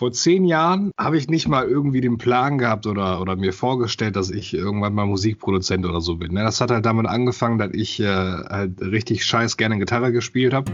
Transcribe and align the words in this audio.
Vor 0.00 0.12
zehn 0.12 0.46
Jahren 0.46 0.92
habe 0.96 1.18
ich 1.18 1.28
nicht 1.28 1.46
mal 1.46 1.68
irgendwie 1.68 2.00
den 2.00 2.16
Plan 2.16 2.56
gehabt 2.56 2.86
oder, 2.86 3.20
oder 3.20 3.36
mir 3.36 3.52
vorgestellt, 3.52 4.16
dass 4.16 4.30
ich 4.30 4.54
irgendwann 4.54 4.94
mal 4.94 5.04
Musikproduzent 5.04 5.84
oder 5.84 6.00
so 6.00 6.16
bin. 6.16 6.32
Ne? 6.32 6.42
Das 6.42 6.62
hat 6.62 6.70
halt 6.70 6.86
damit 6.86 7.06
angefangen, 7.06 7.58
dass 7.58 7.68
ich 7.74 8.00
äh, 8.00 8.06
halt 8.06 8.80
richtig 8.80 9.26
scheiß 9.26 9.58
gerne 9.58 9.78
Gitarre 9.78 10.10
gespielt 10.10 10.54
habe. 10.54 10.72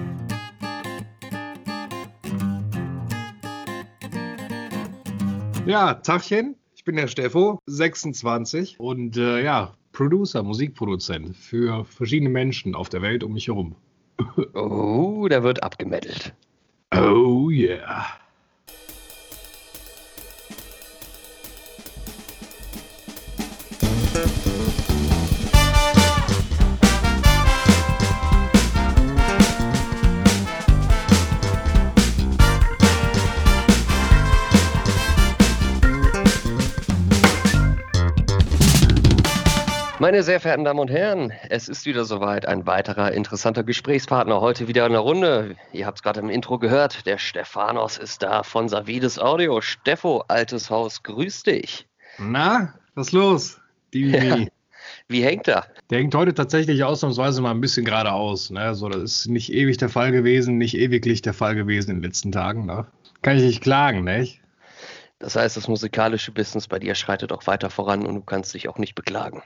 Ja, 5.66 5.94
Tachchen, 5.94 6.54
ich 6.76 6.84
bin 6.84 6.94
der 6.94 7.08
Steffo, 7.08 7.58
26 7.66 8.78
und 8.78 9.16
äh, 9.16 9.42
ja, 9.42 9.74
Producer, 9.90 10.44
Musikproduzent 10.44 11.36
für 11.36 11.84
verschiedene 11.84 12.30
Menschen 12.30 12.76
auf 12.76 12.90
der 12.90 13.02
Welt 13.02 13.24
um 13.24 13.32
mich 13.32 13.48
herum. 13.48 13.74
Oh, 14.54 15.26
da 15.28 15.42
wird 15.42 15.64
abgemettelt. 15.64 16.32
Oh 16.94 17.50
yeah. 17.50 18.06
Meine 40.06 40.22
sehr 40.22 40.38
verehrten 40.38 40.64
Damen 40.64 40.78
und 40.78 40.88
Herren, 40.88 41.32
es 41.50 41.68
ist 41.68 41.84
wieder 41.84 42.04
soweit. 42.04 42.46
Ein 42.46 42.64
weiterer 42.64 43.10
interessanter 43.10 43.64
Gesprächspartner. 43.64 44.40
Heute 44.40 44.68
wieder 44.68 44.86
in 44.86 44.92
der 44.92 45.00
Runde. 45.00 45.56
Ihr 45.72 45.84
habt 45.84 45.98
es 45.98 46.02
gerade 46.04 46.20
im 46.20 46.30
Intro 46.30 46.60
gehört. 46.60 47.06
Der 47.06 47.18
Stephanos 47.18 47.98
ist 47.98 48.22
da 48.22 48.44
von 48.44 48.68
Savides 48.68 49.18
Audio. 49.18 49.60
Steffo, 49.60 50.22
altes 50.28 50.70
Haus, 50.70 51.02
grüß 51.02 51.42
dich. 51.42 51.88
Na, 52.18 52.72
was 52.94 53.10
los? 53.10 53.58
Die, 53.92 54.10
ja. 54.10 54.46
Wie 55.08 55.24
hängt 55.24 55.48
er? 55.48 55.66
Der 55.90 55.98
hängt 55.98 56.14
heute 56.14 56.34
tatsächlich 56.34 56.84
ausnahmsweise 56.84 57.42
mal 57.42 57.50
ein 57.50 57.60
bisschen 57.60 57.84
geradeaus. 57.84 58.50
Ne? 58.50 58.76
So, 58.76 58.88
das 58.88 59.02
ist 59.02 59.26
nicht 59.26 59.52
ewig 59.52 59.76
der 59.76 59.88
Fall 59.88 60.12
gewesen, 60.12 60.56
nicht 60.56 60.76
ewiglich 60.76 61.20
der 61.22 61.34
Fall 61.34 61.56
gewesen 61.56 61.90
in 61.90 61.96
den 61.96 62.04
letzten 62.04 62.30
Tagen. 62.30 62.64
Ne? 62.64 62.86
Kann 63.22 63.38
ich 63.38 63.42
nicht 63.42 63.60
klagen, 63.60 64.04
nicht? 64.04 64.40
Das 65.18 65.34
heißt, 65.34 65.56
das 65.56 65.66
musikalische 65.66 66.30
Business 66.30 66.68
bei 66.68 66.78
dir 66.78 66.94
schreitet 66.94 67.32
auch 67.32 67.44
weiter 67.48 67.70
voran 67.70 68.06
und 68.06 68.14
du 68.14 68.20
kannst 68.20 68.54
dich 68.54 68.68
auch 68.68 68.78
nicht 68.78 68.94
beklagen. 68.94 69.42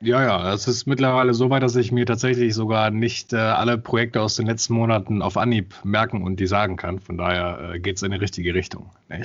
Ja, 0.00 0.22
ja, 0.22 0.52
es 0.52 0.68
ist 0.68 0.86
mittlerweile 0.86 1.32
so 1.32 1.48
weit, 1.48 1.62
dass 1.62 1.74
ich 1.74 1.90
mir 1.90 2.04
tatsächlich 2.04 2.54
sogar 2.54 2.90
nicht 2.90 3.32
äh, 3.32 3.36
alle 3.36 3.78
Projekte 3.78 4.20
aus 4.20 4.36
den 4.36 4.46
letzten 4.46 4.74
Monaten 4.74 5.22
auf 5.22 5.38
Anhieb 5.38 5.74
merken 5.84 6.22
und 6.22 6.38
die 6.38 6.46
sagen 6.46 6.76
kann. 6.76 7.00
Von 7.00 7.16
daher 7.16 7.72
äh, 7.74 7.80
geht 7.80 7.96
es 7.96 8.02
in 8.02 8.10
die 8.10 8.18
richtige 8.18 8.52
Richtung. 8.52 8.90
Ne? 9.08 9.22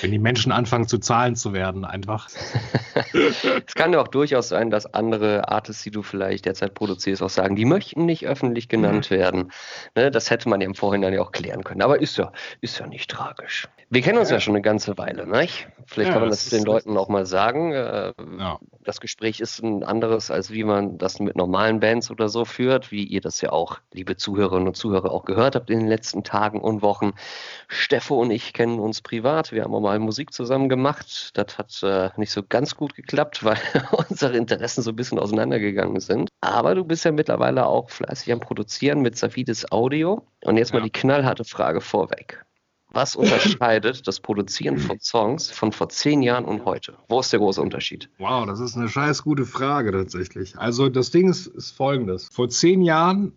Wenn 0.00 0.10
die 0.12 0.18
Menschen 0.18 0.52
anfangen 0.52 0.88
zu 0.88 0.98
zahlen 0.98 1.36
zu 1.36 1.52
werden, 1.52 1.84
einfach. 1.84 2.28
es 3.12 3.74
kann 3.74 3.92
ja 3.92 4.00
auch 4.00 4.08
durchaus 4.08 4.48
sein, 4.48 4.70
dass 4.70 4.86
andere 4.94 5.48
Artists, 5.48 5.82
die 5.82 5.90
du 5.90 6.02
vielleicht 6.02 6.46
derzeit 6.46 6.74
produzierst, 6.74 7.22
auch 7.22 7.30
sagen, 7.30 7.56
die 7.56 7.64
möchten 7.64 8.06
nicht 8.06 8.26
öffentlich 8.26 8.68
genannt 8.68 9.10
mhm. 9.10 9.14
werden. 9.14 9.52
Ne, 9.94 10.10
das 10.10 10.30
hätte 10.30 10.48
man 10.48 10.60
ja 10.60 10.66
im 10.66 10.74
Vorhinein 10.74 11.12
ja 11.12 11.20
auch 11.20 11.32
klären 11.32 11.64
können. 11.64 11.82
Aber 11.82 12.00
ist 12.00 12.16
ja, 12.16 12.32
ist 12.60 12.78
ja 12.78 12.86
nicht 12.86 13.10
tragisch. 13.10 13.68
Wir 13.90 14.00
kennen 14.00 14.18
uns 14.18 14.30
ja, 14.30 14.36
ja 14.36 14.40
schon 14.40 14.54
eine 14.54 14.62
ganze 14.62 14.96
Weile, 14.96 15.26
ne? 15.26 15.46
Vielleicht 15.86 16.08
ja, 16.08 16.12
kann 16.12 16.22
man 16.22 16.30
das, 16.30 16.44
das 16.44 16.50
den 16.50 16.64
Leuten 16.64 16.96
auch 16.96 17.08
mal 17.08 17.26
sagen. 17.26 17.72
Äh, 17.72 18.12
ja. 18.38 18.58
Das 18.84 19.00
Gespräch 19.00 19.40
ist 19.40 19.62
ein 19.62 19.82
ein 19.82 19.88
anderes, 19.88 20.30
als 20.30 20.50
wie 20.50 20.64
man 20.64 20.98
das 20.98 21.20
mit 21.20 21.36
normalen 21.36 21.80
Bands 21.80 22.10
oder 22.10 22.28
so 22.28 22.44
führt, 22.44 22.92
wie 22.92 23.04
ihr 23.04 23.20
das 23.20 23.40
ja 23.40 23.50
auch, 23.50 23.78
liebe 23.92 24.16
Zuhörerinnen 24.16 24.68
und 24.68 24.76
Zuhörer, 24.76 25.10
auch 25.10 25.24
gehört 25.24 25.54
habt 25.54 25.70
in 25.70 25.80
den 25.80 25.88
letzten 25.88 26.24
Tagen 26.24 26.60
und 26.60 26.82
Wochen. 26.82 27.12
Steffo 27.68 28.20
und 28.20 28.30
ich 28.30 28.52
kennen 28.52 28.78
uns 28.82 29.00
privat. 29.00 29.52
Wir 29.52 29.64
haben 29.64 29.74
auch 29.74 29.80
mal 29.80 29.98
Musik 29.98 30.32
zusammen 30.32 30.68
gemacht. 30.68 31.30
Das 31.34 31.58
hat 31.58 31.82
äh, 31.82 32.10
nicht 32.16 32.32
so 32.32 32.42
ganz 32.42 32.76
gut 32.76 32.94
geklappt, 32.94 33.44
weil 33.44 33.58
unsere 34.08 34.36
Interessen 34.36 34.82
so 34.82 34.90
ein 34.90 34.96
bisschen 34.96 35.18
auseinandergegangen 35.18 36.00
sind. 36.00 36.28
Aber 36.40 36.74
du 36.74 36.84
bist 36.84 37.04
ja 37.04 37.12
mittlerweile 37.12 37.66
auch 37.66 37.90
fleißig 37.90 38.32
am 38.32 38.40
Produzieren 38.40 39.00
mit 39.00 39.16
Safides 39.16 39.70
Audio. 39.72 40.26
Und 40.44 40.56
jetzt 40.56 40.72
mal 40.72 40.80
ja. 40.80 40.84
die 40.84 40.90
knallharte 40.90 41.44
Frage 41.44 41.80
vorweg. 41.80 42.44
Was 42.94 43.16
unterscheidet 43.16 44.06
das 44.06 44.20
Produzieren 44.20 44.76
von 44.76 45.00
Songs 45.00 45.50
von 45.50 45.72
vor 45.72 45.88
zehn 45.88 46.20
Jahren 46.20 46.44
und 46.44 46.66
heute? 46.66 46.94
Wo 47.08 47.20
ist 47.20 47.32
der 47.32 47.40
große 47.40 47.60
Unterschied? 47.60 48.10
Wow, 48.18 48.44
das 48.44 48.60
ist 48.60 48.76
eine 48.76 48.88
scheiß 48.88 49.22
gute 49.22 49.46
Frage 49.46 49.92
tatsächlich. 49.92 50.58
Also 50.58 50.90
das 50.90 51.10
Ding 51.10 51.30
ist, 51.30 51.46
ist 51.46 51.70
folgendes. 51.70 52.28
Vor 52.30 52.50
zehn 52.50 52.82
Jahren 52.82 53.32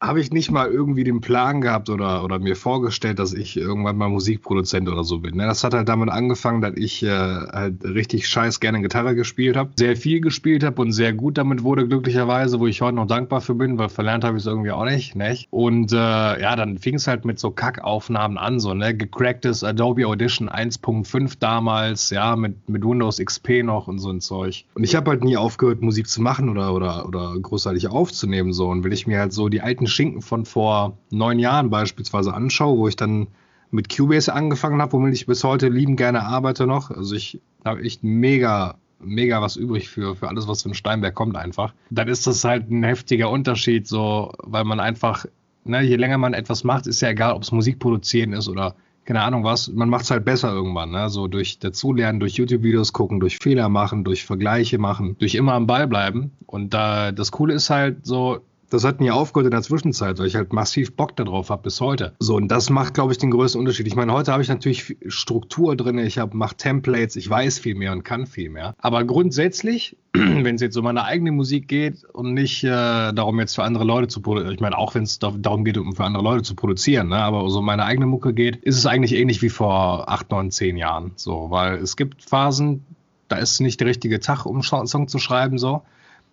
habe 0.00 0.20
ich 0.20 0.30
nicht 0.30 0.50
mal 0.52 0.70
irgendwie 0.70 1.02
den 1.02 1.20
Plan 1.20 1.60
gehabt 1.60 1.90
oder, 1.90 2.22
oder 2.22 2.38
mir 2.38 2.54
vorgestellt, 2.54 3.18
dass 3.18 3.34
ich 3.34 3.56
irgendwann 3.56 3.96
mal 3.96 4.08
Musikproduzent 4.08 4.88
oder 4.88 5.02
so 5.02 5.18
bin. 5.18 5.36
Ne? 5.36 5.46
Das 5.46 5.64
hat 5.64 5.74
halt 5.74 5.88
damit 5.88 6.08
angefangen, 6.08 6.60
dass 6.60 6.76
ich 6.76 7.02
äh, 7.02 7.08
halt 7.08 7.82
richtig 7.82 8.28
scheiß 8.28 8.60
gerne 8.60 8.80
Gitarre 8.80 9.16
gespielt 9.16 9.56
habe, 9.56 9.70
sehr 9.76 9.96
viel 9.96 10.20
gespielt 10.20 10.62
habe 10.62 10.80
und 10.82 10.92
sehr 10.92 11.12
gut 11.12 11.36
damit 11.36 11.64
wurde, 11.64 11.88
glücklicherweise, 11.88 12.60
wo 12.60 12.68
ich 12.68 12.80
heute 12.80 12.94
noch 12.94 13.08
dankbar 13.08 13.40
für 13.40 13.56
bin, 13.56 13.76
weil 13.76 13.88
verlernt 13.88 14.22
habe 14.22 14.36
ich 14.36 14.44
es 14.44 14.46
irgendwie 14.46 14.70
auch 14.70 14.84
nicht. 14.84 15.16
nicht? 15.16 15.48
Und 15.50 15.92
äh, 15.92 15.96
ja, 15.96 16.54
dann 16.54 16.78
fing 16.78 16.94
es 16.94 17.08
halt 17.08 17.24
mit 17.24 17.40
so 17.40 17.50
Kackaufnahmen 17.50 18.38
an, 18.38 18.60
so, 18.60 18.74
ne? 18.74 18.94
Gecracktes 18.94 19.64
Adobe 19.64 20.06
Audition 20.06 20.48
1.5 20.48 21.38
damals, 21.40 22.10
ja, 22.10 22.36
mit, 22.36 22.68
mit 22.68 22.84
Windows 22.84 23.18
XP 23.18 23.64
noch 23.64 23.88
und 23.88 23.98
so 23.98 24.10
ein 24.10 24.20
Zeug. 24.20 24.64
Und 24.74 24.84
ich 24.84 24.94
habe 24.94 25.10
halt 25.10 25.24
nie 25.24 25.36
aufgehört, 25.36 25.82
Musik 25.82 26.06
zu 26.08 26.22
machen 26.22 26.48
oder, 26.48 26.72
oder, 26.72 27.06
oder 27.06 27.34
großartig 27.40 27.88
aufzunehmen, 27.88 28.52
so. 28.52 28.68
Und 28.68 28.84
will 28.84 28.92
ich 28.92 29.08
mir 29.08 29.18
halt 29.18 29.32
so 29.32 29.48
die 29.48 29.60
alten 29.60 29.87
Schinken 29.88 30.22
von 30.22 30.44
vor 30.44 30.98
neun 31.10 31.38
Jahren 31.38 31.70
beispielsweise 31.70 32.34
anschaue, 32.34 32.78
wo 32.78 32.88
ich 32.88 32.96
dann 32.96 33.28
mit 33.70 33.94
Cubase 33.94 34.32
angefangen 34.32 34.80
habe, 34.80 34.92
womit 34.92 35.14
ich 35.14 35.26
bis 35.26 35.44
heute 35.44 35.68
lieben 35.68 35.96
gerne 35.96 36.22
arbeite 36.22 36.66
noch. 36.66 36.90
Also 36.90 37.14
ich 37.14 37.40
habe 37.64 37.82
echt 37.82 38.02
mega, 38.02 38.76
mega 39.00 39.42
was 39.42 39.56
übrig 39.56 39.88
für, 39.88 40.16
für 40.16 40.28
alles, 40.28 40.48
was 40.48 40.62
von 40.62 40.74
Steinberg 40.74 41.14
kommt 41.14 41.36
einfach. 41.36 41.74
Dann 41.90 42.08
ist 42.08 42.26
das 42.26 42.44
halt 42.44 42.70
ein 42.70 42.82
heftiger 42.82 43.30
Unterschied, 43.30 43.86
so, 43.86 44.32
weil 44.42 44.64
man 44.64 44.80
einfach, 44.80 45.26
ne, 45.64 45.82
je 45.82 45.96
länger 45.96 46.18
man 46.18 46.34
etwas 46.34 46.64
macht, 46.64 46.86
ist 46.86 47.00
ja 47.02 47.10
egal, 47.10 47.34
ob 47.34 47.42
es 47.42 47.52
Musik 47.52 47.78
produzieren 47.78 48.32
ist 48.32 48.48
oder 48.48 48.74
keine 49.08 49.22
Ahnung 49.22 49.42
was, 49.42 49.68
man 49.68 49.88
macht 49.88 50.04
es 50.04 50.10
halt 50.10 50.26
besser 50.26 50.52
irgendwann, 50.52 50.90
ne? 50.90 51.08
So 51.08 51.28
durch 51.28 51.58
dazulernen, 51.58 52.20
durch 52.20 52.34
YouTube-Videos 52.34 52.92
gucken, 52.92 53.20
durch 53.20 53.38
Fehler 53.38 53.70
machen, 53.70 54.04
durch 54.04 54.26
Vergleiche 54.26 54.76
machen, 54.76 55.16
durch 55.18 55.34
immer 55.34 55.54
am 55.54 55.66
Ball 55.66 55.86
bleiben. 55.86 56.32
Und 56.44 56.74
da 56.74 57.10
das 57.10 57.32
Coole 57.32 57.54
ist 57.54 57.70
halt 57.70 58.04
so, 58.04 58.40
das 58.70 58.84
hat 58.84 59.00
mir 59.00 59.14
aufgehört 59.14 59.46
in 59.46 59.52
der 59.52 59.62
Zwischenzeit, 59.62 60.18
weil 60.18 60.26
ich 60.26 60.36
halt 60.36 60.52
massiv 60.52 60.94
Bock 60.94 61.16
darauf 61.16 61.50
habe 61.50 61.62
bis 61.62 61.80
heute. 61.80 62.14
So, 62.18 62.36
und 62.36 62.48
das 62.48 62.70
macht, 62.70 62.94
glaube 62.94 63.12
ich, 63.12 63.18
den 63.18 63.30
größten 63.30 63.58
Unterschied. 63.58 63.86
Ich 63.86 63.96
meine, 63.96 64.12
heute 64.12 64.32
habe 64.32 64.42
ich 64.42 64.48
natürlich 64.48 64.96
Struktur 65.06 65.76
drin, 65.76 65.98
ich 65.98 66.20
mache 66.32 66.56
Templates, 66.56 67.16
ich 67.16 67.28
weiß 67.28 67.58
viel 67.58 67.74
mehr 67.74 67.92
und 67.92 68.04
kann 68.04 68.26
viel 68.26 68.50
mehr. 68.50 68.74
Aber 68.78 69.04
grundsätzlich, 69.04 69.96
wenn 70.12 70.54
es 70.54 70.60
jetzt 70.60 70.76
um 70.76 70.84
meine 70.84 71.04
eigene 71.04 71.32
Musik 71.32 71.68
geht 71.68 72.04
und 72.12 72.34
nicht 72.34 72.64
äh, 72.64 72.68
darum, 73.12 73.38
jetzt 73.40 73.54
für 73.54 73.64
andere 73.64 73.84
Leute 73.84 74.08
zu 74.08 74.20
produzieren, 74.20 74.54
ich 74.54 74.60
meine, 74.60 74.76
auch 74.76 74.94
wenn 74.94 75.04
es 75.04 75.18
darum 75.18 75.64
geht, 75.64 75.78
um 75.78 75.94
für 75.94 76.04
andere 76.04 76.22
Leute 76.22 76.42
zu 76.42 76.54
produzieren, 76.54 77.08
ne? 77.08 77.16
aber 77.16 77.48
so 77.50 77.60
um 77.60 77.64
meine 77.64 77.84
eigene 77.84 78.06
Mucke 78.06 78.34
geht, 78.34 78.56
ist 78.56 78.76
es 78.76 78.86
eigentlich 78.86 79.14
ähnlich 79.14 79.42
wie 79.42 79.50
vor 79.50 80.08
acht, 80.08 80.30
neun, 80.30 80.50
zehn 80.50 80.76
Jahren. 80.76 81.12
So, 81.16 81.50
weil 81.50 81.76
es 81.76 81.96
gibt 81.96 82.22
Phasen, 82.22 82.84
da 83.28 83.36
ist 83.36 83.60
nicht 83.60 83.80
der 83.80 83.86
richtige 83.86 84.20
Tag, 84.20 84.46
um 84.46 84.62
einen 84.70 84.86
Song 84.86 85.08
zu 85.08 85.18
schreiben, 85.18 85.58
so. 85.58 85.82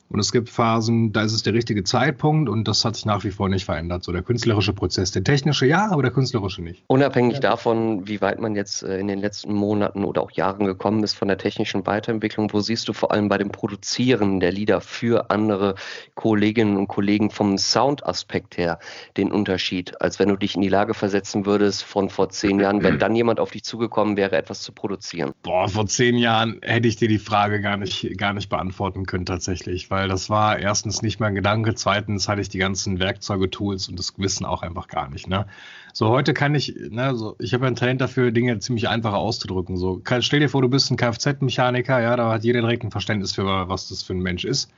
Und 0.09 0.19
es 0.19 0.31
gibt 0.31 0.49
Phasen, 0.49 1.11
da 1.11 1.23
ist 1.23 1.33
es 1.33 1.43
der 1.43 1.53
richtige 1.53 1.83
Zeitpunkt 1.83 2.47
und 2.47 2.67
das 2.67 2.85
hat 2.85 2.95
sich 2.95 3.05
nach 3.05 3.23
wie 3.23 3.31
vor 3.31 3.49
nicht 3.49 3.65
verändert. 3.65 4.03
So 4.03 4.11
der 4.11 4.21
künstlerische 4.21 4.73
Prozess, 4.73 5.11
der 5.11 5.23
technische 5.23 5.65
ja, 5.65 5.89
aber 5.89 6.03
der 6.03 6.11
künstlerische 6.11 6.61
nicht. 6.61 6.83
Unabhängig 6.87 7.39
davon, 7.39 8.07
wie 8.07 8.21
weit 8.21 8.39
man 8.39 8.55
jetzt 8.55 8.83
äh, 8.83 8.99
in 8.99 9.07
den 9.07 9.19
letzten 9.19 9.53
Monaten 9.53 10.05
oder 10.05 10.21
auch 10.21 10.31
Jahren 10.31 10.65
gekommen 10.65 11.03
ist 11.03 11.13
von 11.15 11.27
der 11.27 11.37
technischen 11.37 11.85
Weiterentwicklung, 11.87 12.53
wo 12.53 12.59
siehst 12.59 12.87
du 12.87 12.93
vor 12.93 13.11
allem 13.11 13.29
bei 13.29 13.37
dem 13.37 13.51
Produzieren 13.51 14.39
der 14.39 14.51
Lieder 14.51 14.79
für 14.79 15.31
andere 15.31 15.75
Kolleginnen 16.13 16.77
und 16.77 16.87
Kollegen 16.87 17.31
vom 17.31 17.57
Soundaspekt 17.57 18.57
her 18.57 18.79
den 19.17 19.31
Unterschied, 19.31 19.99
als 20.01 20.19
wenn 20.19 20.29
du 20.29 20.35
dich 20.35 20.55
in 20.55 20.61
die 20.61 20.69
Lage 20.69 20.93
versetzen 20.93 21.45
würdest 21.45 21.83
von 21.83 22.09
vor 22.09 22.29
zehn 22.29 22.59
Jahren, 22.59 22.83
wenn 22.83 22.99
dann 22.99 23.15
jemand 23.15 23.39
auf 23.39 23.51
dich 23.51 23.63
zugekommen 23.63 24.17
wäre, 24.17 24.37
etwas 24.37 24.61
zu 24.61 24.71
produzieren? 24.71 25.33
Boah, 25.41 25.67
vor 25.67 25.87
zehn 25.87 26.17
Jahren 26.17 26.59
hätte 26.61 26.87
ich 26.87 26.95
dir 26.95 27.07
die 27.07 27.19
Frage 27.19 27.59
gar 27.59 27.77
nicht, 27.77 28.17
gar 28.17 28.33
nicht 28.33 28.49
beantworten 28.49 29.05
können 29.05 29.25
tatsächlich, 29.25 29.89
weil 29.95 30.09
das 30.09 30.29
war 30.29 30.59
erstens 30.59 31.01
nicht 31.01 31.21
mein 31.21 31.35
Gedanke, 31.35 31.73
zweitens 31.73 32.27
hatte 32.27 32.41
ich 32.41 32.49
die 32.49 32.57
ganzen 32.57 32.99
Werkzeuge, 32.99 33.49
Tools 33.49 33.87
und 33.87 33.97
das 33.97 34.13
Wissen 34.17 34.45
auch 34.45 34.61
einfach 34.61 34.89
gar 34.89 35.07
nicht. 35.09 35.29
Ne? 35.29 35.45
So 35.93 36.09
heute 36.09 36.33
kann 36.33 36.53
ich, 36.53 36.75
ne, 36.89 37.15
so, 37.15 37.37
ich 37.39 37.53
habe 37.53 37.65
ein 37.65 37.77
Talent 37.77 38.01
dafür, 38.01 38.31
Dinge 38.31 38.59
ziemlich 38.59 38.89
einfach 38.89 39.13
auszudrücken. 39.13 39.77
So, 39.77 40.01
stell 40.19 40.41
dir 40.41 40.49
vor, 40.49 40.61
du 40.61 40.67
bist 40.67 40.91
ein 40.91 40.97
Kfz-Mechaniker, 40.97 42.01
ja, 42.01 42.17
da 42.17 42.29
hat 42.33 42.43
jeder 42.43 42.59
direkt 42.59 42.83
ein 42.83 42.91
Verständnis 42.91 43.31
für, 43.31 43.69
was 43.69 43.87
das 43.87 44.03
für 44.03 44.13
ein 44.13 44.19
Mensch 44.19 44.43
ist. 44.43 44.69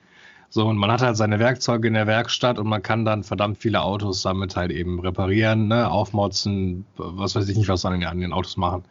So, 0.49 0.67
und 0.67 0.77
man 0.77 0.91
hat 0.91 1.01
halt 1.01 1.17
seine 1.17 1.39
Werkzeuge 1.39 1.87
in 1.87 1.95
der 1.95 2.05
Werkstatt 2.05 2.59
und 2.59 2.67
man 2.67 2.83
kann 2.83 3.03
dann 3.03 3.23
verdammt 3.23 3.57
viele 3.57 3.81
Autos 3.81 4.21
damit 4.21 4.55
halt 4.55 4.71
eben 4.71 4.99
reparieren, 4.99 5.67
ne, 5.67 5.89
aufmotzen, 5.89 6.85
was 6.95 7.35
weiß 7.35 7.49
ich 7.49 7.57
nicht, 7.57 7.69
was 7.69 7.81
dann 7.81 8.03
an 8.03 8.19
den 8.19 8.33
Autos 8.33 8.55
machen. 8.55 8.83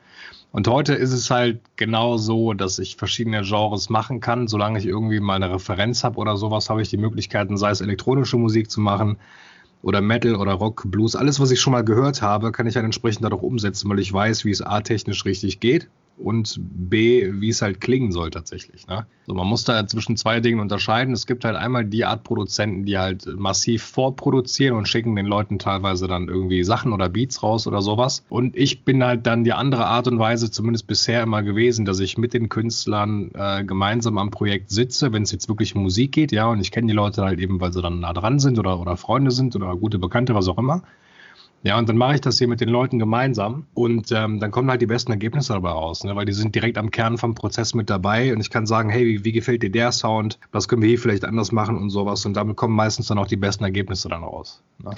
Und 0.52 0.68
heute 0.68 0.94
ist 0.94 1.12
es 1.12 1.30
halt 1.30 1.60
genau 1.76 2.16
so, 2.16 2.54
dass 2.54 2.78
ich 2.78 2.96
verschiedene 2.96 3.42
Genres 3.42 3.90
machen 3.90 4.20
kann. 4.20 4.48
Solange 4.48 4.78
ich 4.78 4.86
irgendwie 4.86 5.20
mal 5.20 5.34
eine 5.34 5.52
Referenz 5.52 6.02
habe 6.02 6.16
oder 6.18 6.36
sowas, 6.36 6.70
habe 6.70 6.82
ich 6.82 6.88
die 6.88 6.96
Möglichkeiten, 6.96 7.56
sei 7.56 7.70
es 7.70 7.80
elektronische 7.80 8.38
Musik 8.38 8.70
zu 8.70 8.80
machen 8.80 9.18
oder 9.82 10.00
Metal 10.00 10.36
oder 10.36 10.54
Rock, 10.54 10.84
Blues, 10.86 11.14
alles, 11.14 11.40
was 11.40 11.50
ich 11.50 11.60
schon 11.60 11.72
mal 11.72 11.84
gehört 11.84 12.22
habe, 12.22 12.52
kann 12.52 12.66
ich 12.66 12.74
dann 12.74 12.86
entsprechend 12.86 13.24
dadurch 13.24 13.42
umsetzen, 13.42 13.88
weil 13.90 13.98
ich 13.98 14.12
weiß, 14.12 14.44
wie 14.44 14.50
es 14.50 14.62
A-technisch 14.62 15.24
richtig 15.24 15.60
geht 15.60 15.88
und 16.18 16.58
B, 16.60 17.30
wie 17.40 17.48
es 17.48 17.62
halt 17.62 17.80
klingen 17.80 18.12
soll 18.12 18.30
tatsächlich. 18.30 18.86
Ne? 18.86 19.06
So, 19.26 19.34
man 19.34 19.46
muss 19.46 19.64
da 19.64 19.86
zwischen 19.86 20.16
zwei 20.16 20.40
Dingen 20.40 20.60
unterscheiden. 20.60 21.12
Es 21.12 21.26
gibt 21.26 21.44
halt 21.44 21.56
einmal 21.56 21.84
die 21.84 22.04
Art 22.04 22.24
Produzenten, 22.24 22.84
die 22.84 22.96
halt 22.96 23.26
massiv 23.36 23.82
vorproduzieren 23.82 24.76
und 24.76 24.88
schicken 24.88 25.16
den 25.16 25.26
Leuten 25.26 25.58
teilweise 25.58 26.06
dann 26.06 26.28
irgendwie 26.28 26.62
Sachen 26.64 26.92
oder 26.92 27.08
Beats 27.08 27.42
raus 27.42 27.66
oder 27.66 27.82
sowas. 27.82 28.24
Und 28.28 28.56
ich 28.56 28.84
bin 28.84 29.02
halt 29.04 29.26
dann 29.26 29.44
die 29.44 29.52
andere 29.52 29.86
Art 29.86 30.08
und 30.08 30.18
Weise, 30.18 30.50
zumindest 30.50 30.86
bisher 30.86 31.22
immer 31.22 31.42
gewesen, 31.42 31.84
dass 31.84 32.00
ich 32.00 32.18
mit 32.18 32.34
den 32.34 32.48
Künstlern 32.48 33.30
äh, 33.34 33.64
gemeinsam 33.64 34.18
am 34.18 34.30
Projekt 34.30 34.70
sitze, 34.70 35.12
wenn 35.12 35.24
es 35.24 35.32
jetzt 35.32 35.48
wirklich 35.48 35.74
um 35.74 35.82
Musik 35.82 36.12
geht, 36.12 36.32
ja, 36.32 36.46
und 36.46 36.60
ich 36.60 36.70
kenne 36.70 36.86
die 36.86 36.94
Leute 36.94 37.22
halt 37.22 37.40
eben, 37.40 37.60
weil 37.60 37.72
sie 37.72 37.82
dann 37.82 38.00
nah 38.00 38.12
dran 38.12 38.38
sind 38.38 38.58
oder, 38.58 38.80
oder 38.80 38.96
Freunde 38.96 39.30
sind 39.30 39.56
oder 39.56 39.74
gute 39.76 39.98
Bekannte, 39.98 40.34
was 40.34 40.48
auch 40.48 40.58
immer. 40.58 40.82
Ja, 41.66 41.76
und 41.78 41.88
dann 41.88 41.96
mache 41.96 42.14
ich 42.14 42.20
das 42.20 42.38
hier 42.38 42.46
mit 42.46 42.60
den 42.60 42.68
Leuten 42.68 43.00
gemeinsam 43.00 43.66
und 43.74 44.12
ähm, 44.12 44.38
dann 44.38 44.52
kommen 44.52 44.70
halt 44.70 44.82
die 44.82 44.86
besten 44.86 45.10
Ergebnisse 45.10 45.52
dabei 45.52 45.70
raus, 45.70 46.04
ne? 46.04 46.14
weil 46.14 46.24
die 46.24 46.32
sind 46.32 46.54
direkt 46.54 46.78
am 46.78 46.92
Kern 46.92 47.18
vom 47.18 47.34
Prozess 47.34 47.74
mit 47.74 47.90
dabei 47.90 48.32
und 48.32 48.38
ich 48.38 48.50
kann 48.50 48.66
sagen, 48.66 48.88
hey, 48.88 49.04
wie, 49.04 49.24
wie 49.24 49.32
gefällt 49.32 49.64
dir 49.64 49.70
der 49.70 49.90
Sound? 49.90 50.38
Was 50.52 50.68
können 50.68 50.82
wir 50.82 50.88
hier 50.88 51.00
vielleicht 51.00 51.24
anders 51.24 51.50
machen 51.50 51.76
und 51.76 51.90
sowas 51.90 52.24
und 52.24 52.34
damit 52.34 52.56
kommen 52.56 52.76
meistens 52.76 53.08
dann 53.08 53.18
auch 53.18 53.26
die 53.26 53.34
besten 53.34 53.64
Ergebnisse 53.64 54.08
dann 54.08 54.22
raus. 54.22 54.62
Ne? 54.78 54.92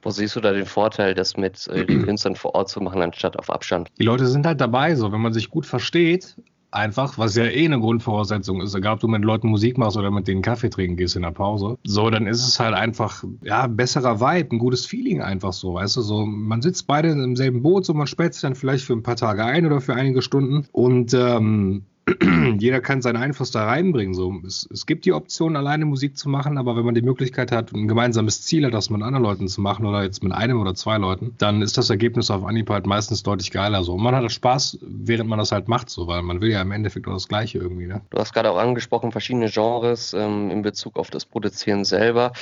Wo 0.00 0.08
siehst 0.08 0.34
du 0.34 0.40
da 0.40 0.52
den 0.52 0.64
Vorteil, 0.64 1.14
das 1.14 1.36
mit 1.36 1.66
äh, 1.66 1.84
den 1.84 2.04
Künstlern 2.04 2.36
vor 2.36 2.54
Ort 2.54 2.70
zu 2.70 2.80
machen, 2.80 3.02
anstatt 3.02 3.38
auf 3.38 3.50
Abstand? 3.50 3.90
Die 3.98 4.04
Leute 4.04 4.26
sind 4.26 4.46
halt 4.46 4.62
dabei, 4.62 4.94
so 4.94 5.12
wenn 5.12 5.20
man 5.20 5.34
sich 5.34 5.50
gut 5.50 5.66
versteht 5.66 6.36
einfach, 6.74 7.18
was 7.18 7.36
ja 7.36 7.44
eh 7.44 7.64
eine 7.64 7.78
Grundvoraussetzung 7.78 8.60
ist, 8.60 8.74
egal 8.74 8.94
ob 8.94 9.00
du 9.00 9.08
mit 9.08 9.24
Leuten 9.24 9.48
Musik 9.48 9.78
machst 9.78 9.96
oder 9.96 10.10
mit 10.10 10.28
denen 10.28 10.42
Kaffee 10.42 10.70
trinken 10.70 10.96
gehst 10.96 11.16
in 11.16 11.22
der 11.22 11.30
Pause. 11.30 11.78
So, 11.84 12.10
dann 12.10 12.26
ist 12.26 12.46
es 12.46 12.58
halt 12.60 12.74
einfach, 12.74 13.24
ja, 13.42 13.66
besserer 13.66 14.20
Vibe, 14.20 14.56
ein 14.56 14.58
gutes 14.58 14.86
Feeling 14.86 15.22
einfach 15.22 15.52
so, 15.52 15.74
weißt 15.74 15.96
du, 15.96 16.02
so, 16.02 16.26
man 16.26 16.62
sitzt 16.62 16.86
beide 16.86 17.10
im 17.10 17.36
selben 17.36 17.62
Boot, 17.62 17.84
so 17.84 17.94
man 17.94 18.06
sich 18.06 18.40
dann 18.40 18.54
vielleicht 18.54 18.84
für 18.84 18.94
ein 18.94 19.02
paar 19.02 19.16
Tage 19.16 19.44
ein 19.44 19.66
oder 19.66 19.80
für 19.80 19.94
einige 19.94 20.22
Stunden 20.22 20.66
und 20.72 21.14
ähm, 21.14 21.84
jeder 22.58 22.80
kann 22.80 23.00
seinen 23.00 23.16
Einfluss 23.16 23.50
da 23.50 23.64
reinbringen. 23.64 24.14
So. 24.14 24.34
Es, 24.46 24.68
es, 24.70 24.84
gibt 24.84 25.06
die 25.06 25.12
Option, 25.12 25.56
alleine 25.56 25.86
Musik 25.86 26.18
zu 26.18 26.28
machen, 26.28 26.58
aber 26.58 26.76
wenn 26.76 26.84
man 26.84 26.94
die 26.94 27.02
Möglichkeit 27.02 27.50
hat, 27.50 27.72
ein 27.72 27.88
gemeinsames 27.88 28.42
Ziel 28.42 28.66
hat, 28.66 28.74
das 28.74 28.90
mit 28.90 29.02
anderen 29.02 29.24
Leuten 29.24 29.48
zu 29.48 29.60
machen 29.60 29.86
oder 29.86 30.02
jetzt 30.02 30.22
mit 30.22 30.32
einem 30.32 30.60
oder 30.60 30.74
zwei 30.74 30.98
Leuten, 30.98 31.34
dann 31.38 31.62
ist 31.62 31.78
das 31.78 31.88
Ergebnis 31.88 32.30
auf 32.30 32.44
Anhieb 32.44 32.68
halt 32.68 32.86
meistens 32.86 33.22
deutlich 33.22 33.50
geiler. 33.50 33.82
So. 33.84 33.94
Und 33.94 34.02
man 34.02 34.14
hat 34.14 34.30
Spaß, 34.30 34.78
während 34.82 35.30
man 35.30 35.38
das 35.38 35.52
halt 35.52 35.68
macht, 35.68 35.88
so, 35.88 36.06
weil 36.06 36.22
man 36.22 36.40
will 36.40 36.50
ja 36.50 36.60
im 36.60 36.72
Endeffekt 36.72 37.08
auch 37.08 37.14
das 37.14 37.28
Gleiche 37.28 37.58
irgendwie. 37.58 37.86
Ne? 37.86 38.02
Du 38.10 38.18
hast 38.18 38.34
gerade 38.34 38.50
auch 38.50 38.58
angesprochen, 38.58 39.12
verschiedene 39.12 39.48
Genres 39.48 40.12
ähm, 40.12 40.50
in 40.50 40.62
Bezug 40.62 40.98
auf 40.98 41.10
das 41.10 41.24
Produzieren 41.24 41.84
selber. 41.84 42.32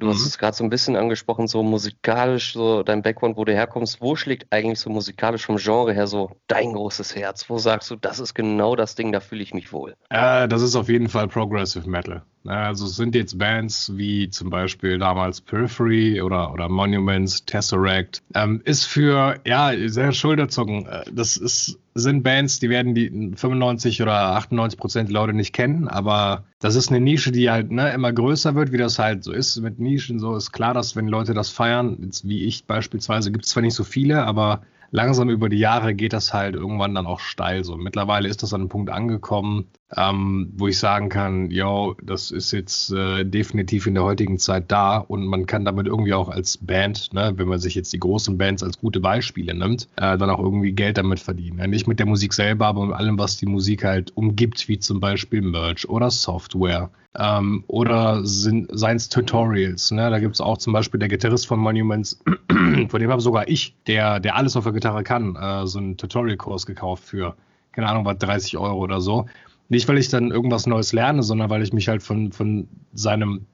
Du 0.00 0.06
mhm. 0.06 0.12
hast 0.12 0.26
es 0.26 0.38
gerade 0.38 0.56
so 0.56 0.64
ein 0.64 0.70
bisschen 0.70 0.96
angesprochen, 0.96 1.46
so 1.46 1.62
musikalisch, 1.62 2.54
so 2.54 2.82
dein 2.82 3.02
Background, 3.02 3.36
wo 3.36 3.44
du 3.44 3.52
herkommst. 3.52 4.00
Wo 4.00 4.16
schlägt 4.16 4.50
eigentlich 4.50 4.80
so 4.80 4.88
musikalisch 4.88 5.44
vom 5.44 5.58
Genre 5.58 5.92
her 5.92 6.06
so 6.06 6.30
dein 6.46 6.72
großes 6.72 7.14
Herz? 7.14 7.50
Wo 7.50 7.58
sagst 7.58 7.90
du, 7.90 7.96
das 7.96 8.18
ist 8.18 8.34
genau 8.34 8.76
das 8.76 8.94
Ding, 8.94 9.12
da 9.12 9.20
fühle 9.20 9.42
ich 9.42 9.52
mich 9.52 9.72
wohl? 9.72 9.94
Äh, 10.08 10.48
das 10.48 10.62
ist 10.62 10.74
auf 10.74 10.88
jeden 10.88 11.10
Fall 11.10 11.28
Progressive 11.28 11.88
Metal. 11.88 12.22
Also 12.46 12.86
es 12.86 12.96
sind 12.96 13.14
jetzt 13.14 13.38
Bands 13.38 13.92
wie 13.96 14.30
zum 14.30 14.48
Beispiel 14.48 14.98
damals 14.98 15.40
Periphery 15.40 16.22
oder, 16.22 16.52
oder 16.52 16.68
Monuments, 16.68 17.44
Tesseract. 17.44 18.22
Ähm, 18.34 18.62
ist 18.64 18.84
für, 18.84 19.38
ja, 19.46 19.72
sehr 19.86 20.12
Schulterzucken. 20.12 20.86
Äh, 20.86 21.04
das 21.12 21.36
ist, 21.36 21.78
sind 21.94 22.22
Bands, 22.22 22.58
die 22.58 22.70
werden 22.70 22.94
die 22.94 23.32
95 23.36 24.00
oder 24.00 24.36
98 24.36 24.78
Prozent 24.78 25.10
Leute 25.10 25.34
nicht 25.34 25.52
kennen, 25.52 25.88
aber 25.88 26.44
das 26.60 26.76
ist 26.76 26.90
eine 26.90 27.00
Nische, 27.00 27.32
die 27.32 27.50
halt 27.50 27.70
ne, 27.70 27.92
immer 27.92 28.12
größer 28.12 28.54
wird, 28.54 28.72
wie 28.72 28.78
das 28.78 28.98
halt 28.98 29.24
so 29.24 29.32
ist 29.32 29.60
mit 29.60 29.78
Nischen. 29.78 30.18
So 30.18 30.34
ist 30.36 30.52
klar, 30.52 30.72
dass 30.72 30.96
wenn 30.96 31.08
Leute 31.08 31.34
das 31.34 31.50
feiern, 31.50 31.98
jetzt 32.02 32.26
wie 32.26 32.44
ich 32.44 32.64
beispielsweise, 32.64 33.32
gibt 33.32 33.44
es 33.44 33.50
zwar 33.50 33.62
nicht 33.62 33.74
so 33.74 33.84
viele, 33.84 34.24
aber 34.24 34.62
langsam 34.90 35.30
über 35.30 35.48
die 35.48 35.58
Jahre 35.58 35.94
geht 35.94 36.12
das 36.12 36.32
halt 36.32 36.54
irgendwann 36.54 36.94
dann 36.94 37.06
auch 37.06 37.20
steil 37.20 37.64
so. 37.64 37.76
Mittlerweile 37.76 38.28
ist 38.28 38.42
das 38.42 38.54
an 38.54 38.62
einem 38.62 38.68
Punkt 38.68 38.90
angekommen, 38.90 39.66
ähm, 39.96 40.52
wo 40.56 40.68
ich 40.68 40.78
sagen 40.78 41.08
kann, 41.08 41.50
yo, 41.50 41.96
das 42.02 42.30
ist 42.30 42.52
jetzt 42.52 42.92
äh, 42.92 43.24
definitiv 43.24 43.86
in 43.86 43.94
der 43.94 44.04
heutigen 44.04 44.38
Zeit 44.38 44.70
da 44.70 44.98
und 44.98 45.26
man 45.26 45.46
kann 45.46 45.64
damit 45.64 45.86
irgendwie 45.86 46.14
auch 46.14 46.28
als 46.28 46.58
Band, 46.58 47.12
ne, 47.12 47.32
wenn 47.36 47.48
man 47.48 47.58
sich 47.58 47.74
jetzt 47.74 47.92
die 47.92 47.98
großen 47.98 48.38
Bands 48.38 48.62
als 48.62 48.78
gute 48.78 49.00
Beispiele 49.00 49.52
nimmt, 49.52 49.88
äh, 49.96 50.16
dann 50.16 50.30
auch 50.30 50.38
irgendwie 50.38 50.72
Geld 50.72 50.96
damit 50.98 51.18
verdienen. 51.18 51.58
Ja, 51.58 51.66
nicht 51.66 51.88
mit 51.88 51.98
der 51.98 52.06
Musik 52.06 52.34
selber, 52.34 52.66
aber 52.66 52.86
mit 52.86 52.94
allem, 52.94 53.18
was 53.18 53.36
die 53.36 53.46
Musik 53.46 53.84
halt 53.84 54.16
umgibt, 54.16 54.68
wie 54.68 54.78
zum 54.78 55.00
Beispiel 55.00 55.42
Merch 55.42 55.88
oder 55.88 56.10
Software. 56.10 56.90
Ähm, 57.18 57.64
oder 57.66 58.24
sind 58.24 58.68
seins 58.70 59.08
Tutorials. 59.08 59.90
Ne? 59.90 60.10
Da 60.10 60.20
gibt 60.20 60.34
es 60.34 60.40
auch 60.40 60.58
zum 60.58 60.72
Beispiel 60.72 61.00
der 61.00 61.08
Gitarrist 61.08 61.48
von 61.48 61.58
Monuments, 61.58 62.22
von 62.88 63.00
dem 63.00 63.10
habe 63.10 63.20
sogar 63.20 63.48
ich, 63.48 63.74
der, 63.88 64.20
der 64.20 64.36
alles 64.36 64.56
auf 64.56 64.62
der 64.62 64.72
Gitarre 64.72 65.02
kann, 65.02 65.34
äh, 65.34 65.66
so 65.66 65.80
einen 65.80 65.96
Tutorial-Kurs 65.96 66.66
gekauft 66.66 67.02
für, 67.02 67.34
keine 67.72 67.88
Ahnung, 67.88 68.04
was 68.04 68.18
30 68.18 68.56
Euro 68.58 68.78
oder 68.78 69.00
so. 69.00 69.26
Nicht, 69.70 69.88
weil 69.88 69.98
ich 69.98 70.08
dann 70.08 70.32
irgendwas 70.32 70.66
Neues 70.66 70.92
lerne, 70.92 71.22
sondern 71.22 71.48
weil 71.48 71.62
ich 71.62 71.72
mich 71.72 71.88
halt 71.88 72.02
von, 72.02 72.32
von 72.32 72.68
seinem 72.92 73.46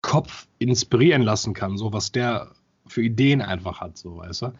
Kopf 0.00 0.46
inspirieren 0.58 1.22
lassen 1.22 1.54
kann, 1.54 1.76
so 1.76 1.92
was 1.92 2.12
der 2.12 2.52
für 2.86 3.02
Ideen 3.02 3.42
einfach 3.42 3.80
hat, 3.80 3.98
so 3.98 4.18
weißt 4.18 4.42
du. 4.42 4.52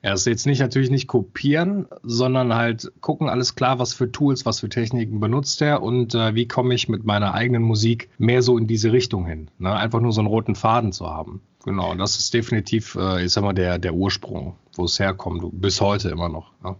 Er 0.00 0.14
ist 0.14 0.26
jetzt 0.26 0.46
nicht 0.46 0.60
natürlich 0.60 0.90
nicht 0.90 1.08
kopieren, 1.08 1.86
sondern 2.02 2.54
halt 2.54 2.92
gucken, 3.00 3.28
alles 3.28 3.56
klar, 3.56 3.80
was 3.80 3.94
für 3.94 4.12
Tools, 4.12 4.46
was 4.46 4.60
für 4.60 4.68
Techniken 4.68 5.18
benutzt 5.18 5.60
er 5.60 5.82
und 5.82 6.14
äh, 6.14 6.36
wie 6.36 6.46
komme 6.46 6.74
ich 6.74 6.88
mit 6.88 7.04
meiner 7.04 7.34
eigenen 7.34 7.62
Musik 7.62 8.10
mehr 8.18 8.42
so 8.42 8.56
in 8.56 8.68
diese 8.68 8.92
Richtung 8.92 9.26
hin. 9.26 9.50
Ne? 9.58 9.74
Einfach 9.74 10.00
nur 10.00 10.12
so 10.12 10.20
einen 10.20 10.28
roten 10.28 10.54
Faden 10.54 10.92
zu 10.92 11.08
haben. 11.08 11.40
Genau, 11.64 11.94
das 11.94 12.18
ist 12.18 12.32
definitiv, 12.32 12.94
äh, 12.94 13.24
ich 13.24 13.32
sag 13.32 13.42
mal, 13.42 13.54
der, 13.54 13.78
der 13.78 13.94
Ursprung, 13.94 14.54
wo 14.74 14.84
es 14.84 15.00
herkommt, 15.00 15.42
bis 15.60 15.80
heute 15.80 16.10
immer 16.10 16.28
noch. 16.28 16.52
Ne? 16.62 16.76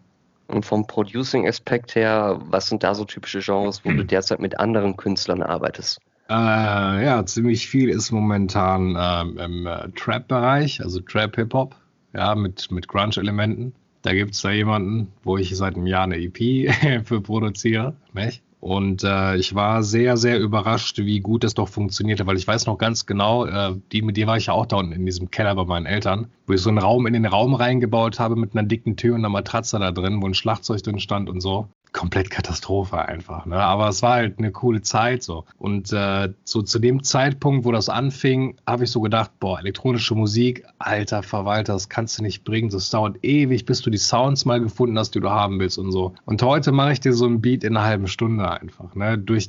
Und 0.47 0.65
vom 0.67 0.87
Producing-Aspekt 0.87 1.95
her, 1.95 2.41
was 2.51 2.67
sind 2.67 2.83
da 2.83 2.95
so 2.95 3.05
typische 3.05 3.41
Genres, 3.41 3.85
wo 3.85 3.91
du 3.93 4.05
derzeit 4.05 4.41
mit 4.41 4.61
anderen 4.61 4.97
Künstlern 4.97 5.43
arbeitest? 5.43 5.99
Äh, 6.29 7.05
ja, 7.05 7.25
ziemlich 7.27 7.69
viel 7.69 7.89
ist 7.91 8.11
momentan 8.11 8.97
ähm, 8.99 9.39
im 9.39 9.67
äh, 9.67 9.91
Trap-Bereich, 9.91 10.83
also 10.83 11.01
Trap-Hip-Hop, 11.01 11.77
ja, 12.15 12.35
mit, 12.35 12.71
mit 12.71 12.89
Grunge-Elementen. 12.89 13.75
Da 14.03 14.13
gibt 14.13 14.35
es 14.35 14.43
da 14.43 14.51
jemanden, 14.51 15.13
wo 15.23 15.39
ich 15.39 15.55
seit 15.57 15.77
einem 15.77 15.87
Jahr 15.87 16.05
eine 16.05 16.17
EP 16.17 16.39
für 17.05 17.21
produziere. 17.21 17.95
Nicht? 18.13 18.43
Und 18.65 19.05
äh, 19.05 19.37
ich 19.37 19.55
war 19.55 19.83
sehr, 19.83 20.17
sehr 20.17 20.41
überrascht, 20.41 20.97
wie 20.97 21.21
gut 21.21 21.45
das 21.45 21.53
doch 21.53 21.69
funktionierte, 21.69 22.27
weil 22.27 22.39
ich 22.39 22.47
weiß 22.47 22.65
noch 22.65 22.79
ganz 22.79 23.05
genau, 23.05 23.45
äh, 23.45 23.75
die, 23.93 24.01
mit 24.01 24.17
dir 24.17 24.27
war 24.27 24.39
ich 24.39 24.47
ja 24.47 24.55
auch 24.55 24.65
da 24.65 24.77
unten 24.77 24.93
in 24.93 25.05
diesem 25.05 25.31
Keller 25.31 25.55
bei 25.55 25.67
meinen 25.67 25.85
Eltern, 25.85 26.29
wo 26.47 26.55
ich 26.55 26.63
so 26.63 26.71
einen 26.71 26.79
Raum 26.79 27.07
in 27.07 27.13
den 27.13 27.27
Raum 27.27 27.53
reingebaut 27.53 28.19
habe 28.19 28.37
mit 28.37 28.57
einer 28.57 28.67
dicken 28.67 28.97
Tür 28.97 29.17
und 29.17 29.21
einer 29.21 29.29
Matratze 29.29 29.79
da 29.79 29.93
drin, 29.93 30.23
wo 30.23 30.27
ein 30.27 30.33
Schlagzeug 30.33 30.83
drin 30.83 30.99
stand 30.99 31.29
und 31.29 31.43
so 31.43 31.69
komplett 31.95 32.29
Katastrophe 32.29 32.99
einfach. 32.99 33.47
Ne? 33.47 33.57
Aber 33.57 33.89
es 33.89 34.03
war 34.03 34.15
halt 34.15 34.39
eine 34.39 34.53
coole 34.53 34.83
Zeit 34.83 35.23
so. 35.23 35.45
Und 35.59 35.93
äh, 35.93 36.35
so 36.45 36.61
zu 36.61 36.79
dem 36.79 37.03
Zeitpunkt, 37.03 37.65
wo 37.65 37.73
das 37.73 37.89
anfing, 37.89 38.57
habe 38.67 38.85
ich 38.85 38.91
so 38.91 39.01
gedacht, 39.01 39.31
boah, 39.41 39.61
elektronische 39.61 40.15
Musik, 40.15 40.67
alter 40.79 41.23
Verwalter, 41.23 41.73
das 41.73 41.89
kannst 41.89 42.19
du 42.19 42.23
nicht 42.23 42.45
bringen. 42.45 42.69
Das 42.69 42.91
dauert 42.91 43.25
ewig, 43.25 43.65
bis 43.65 43.81
du 43.81 43.91
die 43.91 43.99
Sounds 43.99 44.45
mal 44.45 44.61
gefunden 44.61 44.99
hast, 44.99 45.15
die 45.15 45.21
du 45.21 45.31
haben 45.31 45.59
willst 45.61 45.79
und 45.79 45.93
so. 45.93 46.13
Und 46.27 46.43
heute 46.43 46.73
mache 46.73 46.93
ich 46.93 47.01
dir 47.01 47.15
so 47.15 47.27
ein 47.27 47.41
Beat 47.41 47.65
in 47.65 47.77
einer 47.77 47.87
halben 47.87 48.09
Stunde 48.09 48.51
einfach. 48.51 48.95
Ne? 48.97 49.17
Durch, 49.17 49.49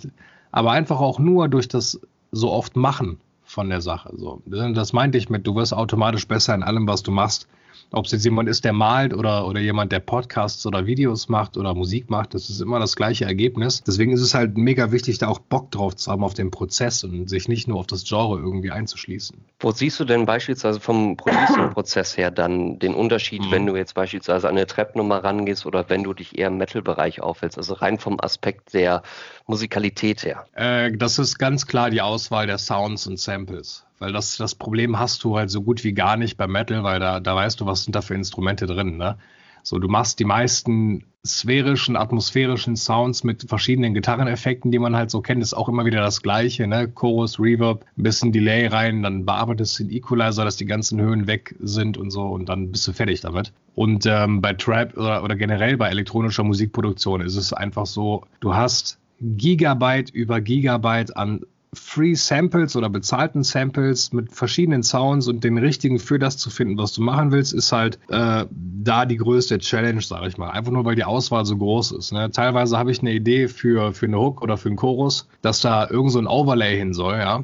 aber 0.51 0.71
einfach 0.71 1.01
auch 1.01 1.17
nur 1.19 1.49
durch 1.49 1.67
das 1.67 1.99
so 2.31 2.51
oft 2.51 2.75
machen 2.75 3.17
von 3.43 3.69
der 3.69 3.81
Sache. 3.81 4.13
So. 4.15 4.41
Das 4.45 4.93
meinte 4.93 5.17
ich 5.17 5.29
mit, 5.29 5.47
du 5.47 5.55
wirst 5.55 5.73
automatisch 5.73 6.27
besser 6.27 6.53
in 6.53 6.63
allem, 6.63 6.87
was 6.87 7.01
du 7.01 7.11
machst 7.11 7.47
ob 7.91 8.05
es 8.05 8.11
jetzt 8.11 8.25
jemand 8.25 8.49
ist, 8.49 8.65
der 8.65 8.73
malt 8.73 9.13
oder, 9.13 9.47
oder 9.47 9.59
jemand, 9.59 9.91
der 9.91 9.99
Podcasts 9.99 10.65
oder 10.65 10.85
Videos 10.85 11.29
macht 11.29 11.57
oder 11.57 11.73
Musik 11.73 12.09
macht, 12.09 12.33
das 12.33 12.49
ist 12.49 12.61
immer 12.61 12.79
das 12.79 12.95
gleiche 12.95 13.25
Ergebnis. 13.25 13.83
Deswegen 13.83 14.11
ist 14.11 14.21
es 14.21 14.33
halt 14.33 14.57
mega 14.57 14.91
wichtig, 14.91 15.17
da 15.17 15.27
auch 15.27 15.39
Bock 15.39 15.71
drauf 15.71 15.95
zu 15.95 16.11
haben 16.11 16.23
auf 16.23 16.33
den 16.33 16.51
Prozess 16.51 17.03
und 17.03 17.29
sich 17.29 17.47
nicht 17.47 17.67
nur 17.67 17.79
auf 17.79 17.87
das 17.87 18.03
Genre 18.03 18.39
irgendwie 18.39 18.71
einzuschließen. 18.71 19.37
Wo 19.59 19.71
siehst 19.71 19.99
du 19.99 20.05
denn 20.05 20.25
beispielsweise 20.25 20.79
vom 20.79 21.17
Producing-Prozess 21.17 22.17
her 22.17 22.31
dann 22.31 22.79
den 22.79 22.93
Unterschied, 22.93 23.41
mhm. 23.41 23.51
wenn 23.51 23.65
du 23.65 23.75
jetzt 23.75 23.93
beispielsweise 23.93 24.47
an 24.47 24.55
eine 24.55 24.67
Trap-Nummer 24.67 25.23
rangehst 25.23 25.65
oder 25.65 25.89
wenn 25.89 26.03
du 26.03 26.13
dich 26.13 26.37
eher 26.37 26.47
im 26.47 26.57
Metal-Bereich 26.57 27.21
aufhältst? 27.21 27.57
Also 27.57 27.75
rein 27.75 27.97
vom 27.97 28.19
Aspekt 28.19 28.73
der 28.73 29.03
Musikalität 29.47 30.23
her. 30.23 30.45
Äh, 30.53 30.91
das 30.97 31.19
ist 31.19 31.37
ganz 31.37 31.65
klar 31.65 31.89
die 31.89 32.01
Auswahl 32.01 32.47
der 32.47 32.57
Sounds 32.57 33.07
und 33.07 33.19
Samples. 33.19 33.85
Weil 33.99 34.11
das, 34.11 34.37
das 34.37 34.55
Problem 34.55 34.99
hast 34.99 35.23
du 35.23 35.37
halt 35.37 35.49
so 35.49 35.61
gut 35.61 35.83
wie 35.83 35.93
gar 35.93 36.17
nicht 36.17 36.37
bei 36.37 36.47
Metal, 36.47 36.83
weil 36.83 36.99
da, 36.99 37.19
da 37.19 37.35
weißt 37.35 37.61
du, 37.61 37.65
was 37.65 37.83
sind 37.83 37.95
da 37.95 38.01
für 38.01 38.13
Instrumente 38.13 38.65
drin, 38.65 38.97
ne? 38.97 39.17
So, 39.63 39.79
du 39.79 39.87
machst 39.87 40.19
die 40.19 40.25
meisten 40.25 41.05
sphärischen, 41.25 41.95
atmosphärischen 41.95 42.75
Sounds 42.75 43.23
mit 43.23 43.49
verschiedenen 43.49 43.95
Gitarreneffekten, 43.95 44.69
die 44.69 44.77
man 44.77 44.95
halt 44.95 45.09
so 45.09 45.21
kennt, 45.21 45.41
ist 45.41 45.55
auch 45.55 45.67
immer 45.67 45.85
wieder 45.85 46.01
das 46.01 46.21
Gleiche, 46.21 46.67
ne? 46.67 46.87
Chorus, 46.87 47.39
Reverb, 47.39 47.83
ein 47.97 48.03
bisschen 48.03 48.31
Delay 48.31 48.67
rein, 48.67 49.01
dann 49.01 49.25
bearbeitest 49.25 49.79
du 49.79 49.85
den 49.85 49.93
Equalizer, 49.93 50.45
dass 50.45 50.57
die 50.57 50.67
ganzen 50.67 51.01
Höhen 51.01 51.25
weg 51.25 51.55
sind 51.59 51.97
und 51.97 52.11
so 52.11 52.27
und 52.27 52.47
dann 52.47 52.71
bist 52.71 52.87
du 52.87 52.93
fertig 52.93 53.21
damit. 53.21 53.53
Und 53.73 54.05
ähm, 54.05 54.39
bei 54.41 54.53
Trap 54.53 54.95
oder, 54.97 55.23
oder 55.23 55.35
generell 55.35 55.77
bei 55.77 55.89
elektronischer 55.89 56.43
Musikproduktion 56.43 57.21
ist 57.21 57.35
es 57.35 57.51
einfach 57.51 57.87
so, 57.87 58.23
du 58.41 58.53
hast 58.53 58.99
Gigabyte 59.19 60.11
über 60.11 60.41
Gigabyte 60.41 61.17
an 61.17 61.41
Free 61.75 62.15
Samples 62.15 62.75
oder 62.75 62.89
bezahlten 62.89 63.43
Samples 63.43 64.13
mit 64.13 64.31
verschiedenen 64.31 64.83
Sounds 64.83 65.27
und 65.27 65.43
den 65.43 65.57
richtigen 65.57 65.99
für 65.99 66.19
das 66.19 66.37
zu 66.37 66.49
finden, 66.49 66.77
was 66.77 66.93
du 66.93 67.01
machen 67.01 67.31
willst, 67.31 67.53
ist 67.53 67.71
halt 67.71 67.99
äh, 68.09 68.45
da 68.51 69.05
die 69.05 69.17
größte 69.17 69.59
Challenge, 69.59 70.01
sage 70.01 70.27
ich 70.27 70.37
mal. 70.37 70.49
Einfach 70.51 70.71
nur, 70.71 70.85
weil 70.85 70.95
die 70.95 71.03
Auswahl 71.03 71.45
so 71.45 71.57
groß 71.57 71.91
ist. 71.91 72.11
Ne? 72.11 72.31
Teilweise 72.31 72.77
habe 72.77 72.91
ich 72.91 72.99
eine 73.01 73.13
Idee 73.13 73.47
für, 73.47 73.93
für 73.93 74.05
eine 74.05 74.19
Hook 74.19 74.41
oder 74.41 74.57
für 74.57 74.69
einen 74.69 74.77
Chorus, 74.77 75.27
dass 75.41 75.61
da 75.61 75.89
irgend 75.89 76.11
so 76.11 76.19
ein 76.19 76.27
Overlay 76.27 76.77
hin 76.77 76.93
soll, 76.93 77.17
ja 77.17 77.43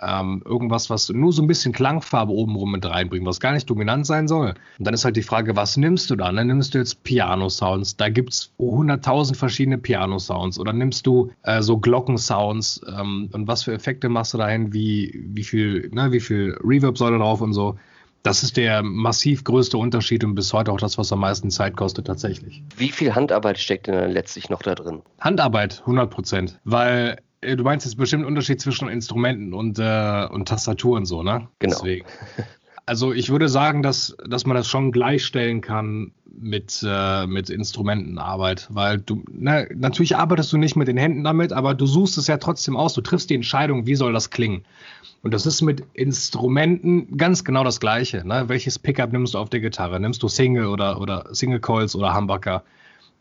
ähm, 0.00 0.42
irgendwas, 0.44 0.90
was 0.90 1.08
nur 1.08 1.32
so 1.32 1.42
ein 1.42 1.46
bisschen 1.46 1.72
Klangfarbe 1.72 2.32
obenrum 2.32 2.72
mit 2.72 2.86
reinbringt, 2.86 3.26
was 3.26 3.40
gar 3.40 3.52
nicht 3.52 3.68
dominant 3.68 4.06
sein 4.06 4.28
soll. 4.28 4.54
Und 4.78 4.86
dann 4.86 4.94
ist 4.94 5.04
halt 5.04 5.16
die 5.16 5.22
Frage, 5.22 5.56
was 5.56 5.76
nimmst 5.76 6.10
du 6.10 6.16
dann? 6.16 6.36
Dann 6.36 6.46
nimmst 6.46 6.74
du 6.74 6.78
jetzt 6.78 7.02
Piano-Sounds, 7.04 7.96
da 7.96 8.08
gibt 8.08 8.32
es 8.32 8.52
100.000 8.58 9.34
verschiedene 9.34 9.78
Piano-Sounds 9.78 10.58
oder 10.58 10.72
nimmst 10.72 11.06
du 11.06 11.30
äh, 11.42 11.62
so 11.62 11.78
Glockensounds 11.78 12.80
ähm, 12.88 13.28
und 13.32 13.48
was 13.48 13.64
für 13.64 13.72
Effekte 13.72 14.08
machst 14.08 14.34
du 14.34 14.38
dahin, 14.38 14.72
wie, 14.72 15.24
wie 15.28 15.44
viel, 15.44 15.90
ne, 15.92 16.12
wie 16.12 16.20
viel 16.20 16.56
Reverb 16.62 16.98
soll 16.98 17.12
da 17.12 17.18
drauf 17.18 17.40
und 17.40 17.52
so. 17.52 17.76
Das 18.22 18.42
ist 18.42 18.56
der 18.56 18.82
massiv 18.82 19.44
größte 19.44 19.78
Unterschied 19.78 20.24
und 20.24 20.34
bis 20.34 20.52
heute 20.52 20.72
auch 20.72 20.78
das, 20.78 20.98
was 20.98 21.12
am 21.12 21.20
meisten 21.20 21.50
Zeit 21.50 21.76
kostet 21.76 22.08
tatsächlich. 22.08 22.62
Wie 22.76 22.90
viel 22.90 23.14
Handarbeit 23.14 23.58
steckt 23.58 23.86
denn 23.86 24.10
letztlich 24.10 24.50
noch 24.50 24.60
da 24.60 24.74
drin? 24.74 25.02
Handarbeit, 25.20 25.80
100 25.80 26.10
Prozent. 26.10 26.58
Weil 26.64 27.18
du 27.40 27.62
meinst 27.62 27.86
jetzt 27.86 27.96
bestimmt 27.96 28.22
einen 28.22 28.28
Unterschied 28.28 28.60
zwischen 28.60 28.88
Instrumenten 28.88 29.54
und, 29.54 29.78
äh, 29.78 30.26
und 30.30 30.48
Tastatur 30.48 30.96
und 30.96 31.06
so, 31.06 31.22
ne? 31.22 31.48
Genau. 31.58 31.74
Deswegen. 31.74 32.06
Also 32.86 33.12
ich 33.12 33.28
würde 33.28 33.50
sagen, 33.50 33.82
dass, 33.82 34.16
dass 34.26 34.46
man 34.46 34.56
das 34.56 34.66
schon 34.66 34.92
gleichstellen 34.92 35.60
kann 35.60 36.12
mit, 36.40 36.82
äh, 36.88 37.26
mit 37.26 37.50
Instrumentenarbeit, 37.50 38.66
weil 38.70 38.96
du, 38.96 39.22
ne, 39.30 39.68
natürlich 39.74 40.16
arbeitest 40.16 40.50
du 40.54 40.56
nicht 40.56 40.74
mit 40.74 40.88
den 40.88 40.96
Händen 40.96 41.22
damit, 41.22 41.52
aber 41.52 41.74
du 41.74 41.84
suchst 41.84 42.16
es 42.16 42.28
ja 42.28 42.38
trotzdem 42.38 42.76
aus, 42.76 42.94
du 42.94 43.02
triffst 43.02 43.28
die 43.28 43.34
Entscheidung, 43.34 43.84
wie 43.84 43.94
soll 43.94 44.14
das 44.14 44.30
klingen. 44.30 44.64
Und 45.22 45.34
das 45.34 45.44
ist 45.44 45.60
mit 45.60 45.82
Instrumenten 45.92 47.18
ganz 47.18 47.44
genau 47.44 47.62
das 47.62 47.78
Gleiche. 47.78 48.26
Ne? 48.26 48.48
Welches 48.48 48.78
Pickup 48.78 49.12
nimmst 49.12 49.34
du 49.34 49.38
auf 49.38 49.50
der 49.50 49.60
Gitarre? 49.60 50.00
Nimmst 50.00 50.22
du 50.22 50.28
Single 50.28 50.68
oder, 50.68 50.98
oder 50.98 51.26
Single 51.32 51.60
Coils 51.60 51.94
oder 51.94 52.16
Humbucker? 52.16 52.62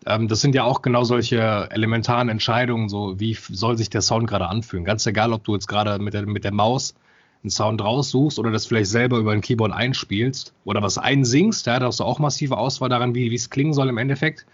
Ähm, 0.06 0.28
das 0.28 0.42
sind 0.42 0.56
ja 0.56 0.64
auch 0.64 0.82
genau 0.82 1.04
solche 1.04 1.70
elementaren 1.72 2.30
Entscheidungen, 2.30 2.90
so 2.90 3.20
wie 3.20 3.34
soll 3.34 3.78
sich 3.78 3.90
der 3.90 4.02
Sound 4.02 4.28
gerade 4.28 4.48
anfühlen. 4.48 4.86
Ganz 4.86 5.06
egal, 5.06 5.34
ob 5.34 5.44
du 5.44 5.54
jetzt 5.54 5.68
gerade 5.68 6.02
mit 6.02 6.14
der, 6.14 6.26
mit 6.26 6.44
der 6.44 6.54
Maus 6.54 6.96
einen 7.44 7.52
Sound 7.52 7.82
raussuchst 7.82 8.40
oder 8.40 8.52
das 8.52 8.66
vielleicht 8.66 8.90
selber 8.90 9.18
über 9.18 9.32
ein 9.32 9.42
Keyboard 9.42 9.72
einspielst 9.72 10.54
oder 10.66 10.82
was 10.82 10.98
einsingst, 10.98 11.66
ja, 11.68 11.80
da 11.80 11.88
hast 11.88 12.00
du 12.00 12.04
auch 12.04 12.20
massive 12.20 12.58
Auswahl 12.58 12.90
daran, 12.90 13.16
wie 13.16 13.34
es 13.34 13.50
klingen 13.50 13.74
soll 13.74 13.90
im 13.90 13.98
Endeffekt. 13.98 14.46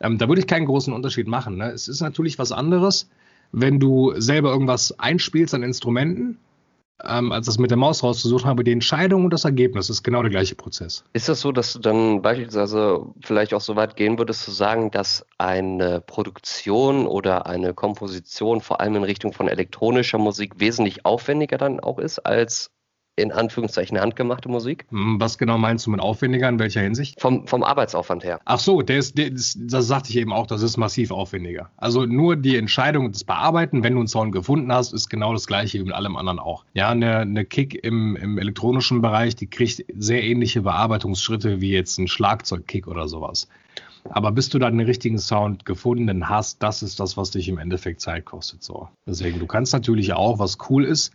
Ähm, 0.00 0.18
da 0.18 0.28
würde 0.28 0.40
ich 0.40 0.46
keinen 0.46 0.66
großen 0.66 0.92
Unterschied 0.92 1.28
machen. 1.28 1.56
Ne? 1.56 1.70
Es 1.70 1.88
ist 1.88 2.00
natürlich 2.00 2.38
was 2.38 2.52
anderes, 2.52 3.08
wenn 3.52 3.78
du 3.78 4.14
selber 4.16 4.50
irgendwas 4.50 4.98
einspielst 4.98 5.54
an 5.54 5.62
Instrumenten 5.62 6.38
ähm, 7.08 7.32
als 7.32 7.46
das 7.46 7.58
mit 7.58 7.70
der 7.70 7.78
Maus 7.78 8.02
rauszusuchen 8.02 8.46
habe, 8.46 8.64
die 8.64 8.72
Entscheidung 8.72 9.24
und 9.24 9.32
das 9.32 9.44
Ergebnis 9.44 9.90
ist 9.90 10.02
genau 10.02 10.22
der 10.22 10.30
gleiche 10.30 10.54
Prozess. 10.54 11.04
Ist 11.12 11.28
das 11.28 11.40
so, 11.40 11.52
dass 11.52 11.72
du 11.72 11.78
dann 11.78 12.22
beispielsweise 12.22 13.06
vielleicht 13.20 13.54
auch 13.54 13.60
so 13.60 13.76
weit 13.76 13.96
gehen 13.96 14.18
würdest 14.18 14.42
zu 14.42 14.50
sagen, 14.50 14.90
dass 14.90 15.26
eine 15.38 16.00
Produktion 16.00 17.06
oder 17.06 17.46
eine 17.46 17.74
Komposition 17.74 18.60
vor 18.60 18.80
allem 18.80 18.96
in 18.96 19.04
Richtung 19.04 19.32
von 19.32 19.48
elektronischer 19.48 20.18
Musik 20.18 20.54
wesentlich 20.58 21.04
aufwendiger 21.04 21.58
dann 21.58 21.80
auch 21.80 21.98
ist 21.98 22.18
als 22.20 22.70
in 23.16 23.30
Anführungszeichen 23.30 24.00
handgemachte 24.00 24.48
Musik. 24.48 24.86
Hm, 24.88 25.20
was 25.20 25.36
genau 25.36 25.58
meinst 25.58 25.86
du 25.86 25.90
mit 25.90 26.00
aufwendiger? 26.00 26.48
In 26.48 26.58
welcher 26.58 26.80
Hinsicht? 26.80 27.20
Vom, 27.20 27.46
vom 27.46 27.62
Arbeitsaufwand 27.62 28.24
her. 28.24 28.40
Ach 28.46 28.58
so, 28.58 28.80
der 28.80 28.98
ist, 28.98 29.18
der 29.18 29.30
ist, 29.30 29.58
das 29.60 29.86
sagte 29.86 30.10
ich 30.10 30.16
eben 30.16 30.32
auch, 30.32 30.46
das 30.46 30.62
ist 30.62 30.78
massiv 30.78 31.10
aufwendiger. 31.10 31.70
Also 31.76 32.06
nur 32.06 32.36
die 32.36 32.56
Entscheidung 32.56 33.12
des 33.12 33.24
Bearbeiten, 33.24 33.84
wenn 33.84 33.94
du 33.94 33.98
einen 33.98 34.08
Sound 34.08 34.32
gefunden 34.32 34.72
hast, 34.72 34.92
ist 34.92 35.10
genau 35.10 35.34
das 35.34 35.46
gleiche 35.46 35.78
wie 35.78 35.84
mit 35.84 35.94
allem 35.94 36.16
anderen 36.16 36.38
auch. 36.38 36.64
Ja, 36.72 36.88
eine, 36.88 37.18
eine 37.18 37.44
Kick 37.44 37.74
im, 37.84 38.16
im 38.16 38.38
elektronischen 38.38 39.02
Bereich, 39.02 39.36
die 39.36 39.46
kriegt 39.46 39.84
sehr 39.94 40.22
ähnliche 40.24 40.62
Bearbeitungsschritte 40.62 41.60
wie 41.60 41.72
jetzt 41.72 41.98
ein 41.98 42.08
Schlagzeugkick 42.08 42.86
oder 42.88 43.08
sowas. 43.08 43.48
Aber 44.10 44.32
bis 44.32 44.48
du 44.48 44.58
dann 44.58 44.78
den 44.78 44.86
richtigen 44.86 45.18
Sound 45.18 45.64
gefunden 45.64 46.28
hast, 46.28 46.62
das 46.62 46.82
ist 46.82 46.98
das, 46.98 47.16
was 47.16 47.30
dich 47.30 47.48
im 47.48 47.58
Endeffekt 47.58 48.00
Zeit 48.00 48.24
kostet. 48.24 48.62
So. 48.62 48.88
Deswegen, 49.06 49.38
du 49.38 49.46
kannst 49.46 49.72
natürlich 49.72 50.12
auch, 50.12 50.38
was 50.38 50.58
cool 50.68 50.84
ist, 50.84 51.12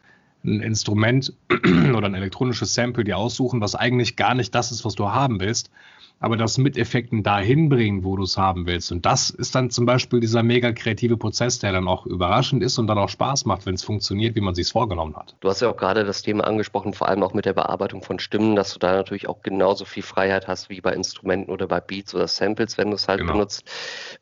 ein 0.48 0.62
Instrument 0.62 1.34
oder 1.96 2.08
ein 2.08 2.16
elektronisches 2.16 2.74
Sample 2.74 3.04
dir 3.04 3.18
aussuchen, 3.18 3.62
was 3.62 3.76
eigentlich 3.76 4.16
gar 4.16 4.34
nicht 4.34 4.56
das 4.56 4.72
ist, 4.72 4.86
was 4.86 4.96
du 4.96 5.10
haben 5.10 5.40
willst, 5.40 5.70
aber 6.20 6.36
das 6.36 6.58
mit 6.58 6.78
Effekten 6.78 7.22
dahin 7.22 7.70
bringen, 7.70 8.04
wo 8.04 8.16
du 8.16 8.24
es 8.24 8.38
haben 8.38 8.66
willst. 8.66 8.92
Und 8.92 9.06
das 9.06 9.30
ist 9.30 9.54
dann 9.54 9.70
zum 9.70 9.86
Beispiel 9.86 10.20
dieser 10.20 10.42
mega 10.42 10.72
kreative 10.72 11.18
Prozess, 11.18 11.60
der 11.60 11.72
dann 11.72 11.88
auch 11.88 12.06
überraschend 12.06 12.64
ist 12.64 12.80
und 12.80 12.88
dann 12.88 12.98
auch 12.98 13.10
Spaß 13.10 13.46
macht, 13.46 13.66
wenn 13.66 13.76
es 13.76 13.84
funktioniert, 13.84 14.36
wie 14.36 14.42
man 14.42 14.56
sich 14.56 14.72
vorgenommen 14.72 15.16
hat. 15.16 15.36
Du 15.42 15.50
hast 15.50 15.62
ja 15.62 15.70
auch 15.70 15.78
gerade 15.78 16.06
das 16.06 16.24
Thema 16.24 16.46
angesprochen, 16.46 16.94
vor 16.94 17.08
allem 17.08 17.22
auch 17.22 17.34
mit 17.34 17.46
der 17.46 17.54
Bearbeitung 17.54 18.02
von 18.02 18.18
Stimmen, 18.20 18.56
dass 18.56 18.74
du 18.74 18.80
da 18.80 18.94
natürlich 18.94 19.30
auch 19.30 19.44
genauso 19.44 19.86
viel 19.86 20.04
Freiheit 20.04 20.48
hast 20.48 20.70
wie 20.70 20.82
bei 20.82 20.94
Instrumenten 20.94 21.52
oder 21.52 21.68
bei 21.68 21.80
Beats 21.80 22.16
oder 22.16 22.28
Samples, 22.28 22.78
wenn 22.78 22.90
du 22.90 22.96
es 22.96 23.08
halt 23.08 23.20
genau. 23.20 23.34
benutzt. 23.34 23.64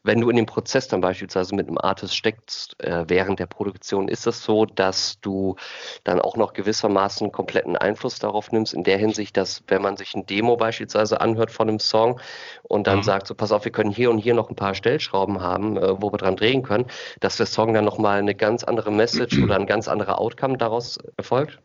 Wenn 0.04 0.20
du 0.20 0.30
in 0.30 0.36
dem 0.36 0.46
Prozess 0.46 0.90
dann 0.90 1.00
beispielsweise 1.02 1.56
mit 1.56 1.68
einem 1.68 1.78
Artist 1.78 2.16
steckst 2.16 2.76
äh, 2.84 3.06
während 3.08 3.40
der 3.40 3.46
Produktion, 3.46 4.10
ist 4.10 4.28
es 4.28 4.44
so, 4.44 4.66
dass 4.66 5.20
du 5.22 5.56
dann 6.04 6.20
auch 6.20 6.36
noch 6.36 6.52
gewissermaßen 6.52 7.32
kompletten 7.32 7.78
Einfluss 7.78 8.20
darauf 8.20 8.52
nimmst, 8.52 8.74
in 8.74 8.84
der 8.84 8.98
Hinsicht, 8.98 9.38
dass 9.38 9.64
wenn 9.68 9.82
man 9.82 9.96
sich 9.96 10.14
ein 10.14 10.26
Demo 10.26 10.58
beispielsweise 10.58 11.22
anhört 11.22 11.52
von 11.52 11.70
einem 11.70 11.80
Song 11.88 12.20
und 12.64 12.88
dann 12.88 13.00
mhm. 13.00 13.04
sagt 13.04 13.28
so, 13.28 13.36
pass 13.36 13.52
auf, 13.52 13.66
wir 13.66 13.72
können 13.72 13.92
hier 13.92 14.10
und 14.10 14.18
hier 14.18 14.34
noch 14.34 14.50
ein 14.50 14.56
paar 14.56 14.76
Stellschrauben 14.76 15.42
haben, 15.42 15.78
äh, 15.78 16.02
wo 16.02 16.12
wir 16.12 16.18
dran 16.18 16.36
drehen 16.36 16.64
können, 16.64 16.86
dass 17.20 17.38
der 17.38 17.46
Song 17.46 17.74
dann 17.74 17.86
nochmal 17.86 18.20
eine 18.20 18.36
ganz 18.36 18.64
andere 18.64 18.92
Message 18.92 19.40
oder 19.42 19.56
ein 19.56 19.68
ganz 19.68 19.88
anderer 19.88 20.20
Outcome 20.20 20.58
daraus 20.58 20.98
erfolgt? 21.18 21.60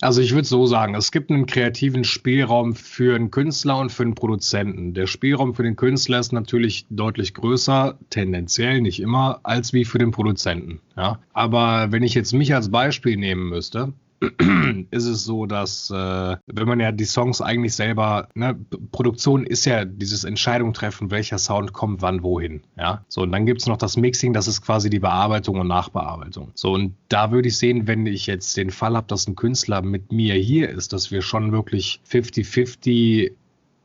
Also 0.00 0.20
ich 0.20 0.32
würde 0.32 0.46
so 0.46 0.64
sagen, 0.64 0.94
es 0.94 1.10
gibt 1.10 1.30
einen 1.30 1.46
kreativen 1.46 2.04
Spielraum 2.04 2.76
für 2.76 3.16
einen 3.16 3.32
Künstler 3.32 3.78
und 3.78 3.90
für 3.90 4.04
einen 4.04 4.14
Produzenten. 4.14 4.94
Der 4.94 5.08
Spielraum 5.08 5.54
für 5.54 5.64
den 5.64 5.74
Künstler 5.74 6.20
ist 6.20 6.32
natürlich 6.32 6.86
deutlich 6.88 7.34
größer, 7.34 7.98
tendenziell 8.08 8.80
nicht 8.80 9.00
immer, 9.00 9.40
als 9.42 9.72
wie 9.72 9.84
für 9.84 9.98
den 9.98 10.12
Produzenten. 10.12 10.80
Ja? 10.96 11.18
Aber 11.32 11.90
wenn 11.90 12.04
ich 12.04 12.14
jetzt 12.14 12.32
mich 12.32 12.54
als 12.54 12.70
Beispiel 12.70 13.16
nehmen 13.16 13.48
müsste, 13.48 13.92
ist 14.90 15.06
es 15.06 15.24
so, 15.24 15.46
dass 15.46 15.90
äh, 15.90 16.36
wenn 16.46 16.68
man 16.68 16.80
ja 16.80 16.92
die 16.92 17.04
Songs 17.04 17.40
eigentlich 17.40 17.74
selber, 17.74 18.28
ne, 18.34 18.58
Produktion 18.92 19.44
ist 19.44 19.64
ja 19.64 19.84
dieses 19.84 20.24
Entscheidung 20.24 20.72
treffen, 20.72 21.10
welcher 21.10 21.38
Sound 21.38 21.72
kommt 21.72 22.02
wann 22.02 22.22
wohin. 22.22 22.62
Ja, 22.76 23.04
so 23.08 23.22
und 23.22 23.32
dann 23.32 23.46
gibt 23.46 23.60
es 23.60 23.66
noch 23.66 23.76
das 23.76 23.96
Mixing, 23.96 24.32
das 24.32 24.48
ist 24.48 24.62
quasi 24.62 24.90
die 24.90 24.98
Bearbeitung 24.98 25.60
und 25.60 25.68
Nachbearbeitung. 25.68 26.50
So 26.54 26.72
und 26.72 26.94
da 27.08 27.30
würde 27.30 27.48
ich 27.48 27.58
sehen, 27.58 27.86
wenn 27.86 28.06
ich 28.06 28.26
jetzt 28.26 28.56
den 28.56 28.70
Fall 28.70 28.96
habe, 28.96 29.06
dass 29.06 29.28
ein 29.28 29.36
Künstler 29.36 29.82
mit 29.82 30.12
mir 30.12 30.34
hier 30.34 30.68
ist, 30.68 30.92
dass 30.92 31.10
wir 31.10 31.22
schon 31.22 31.52
wirklich 31.52 32.00
50-50 32.08 33.32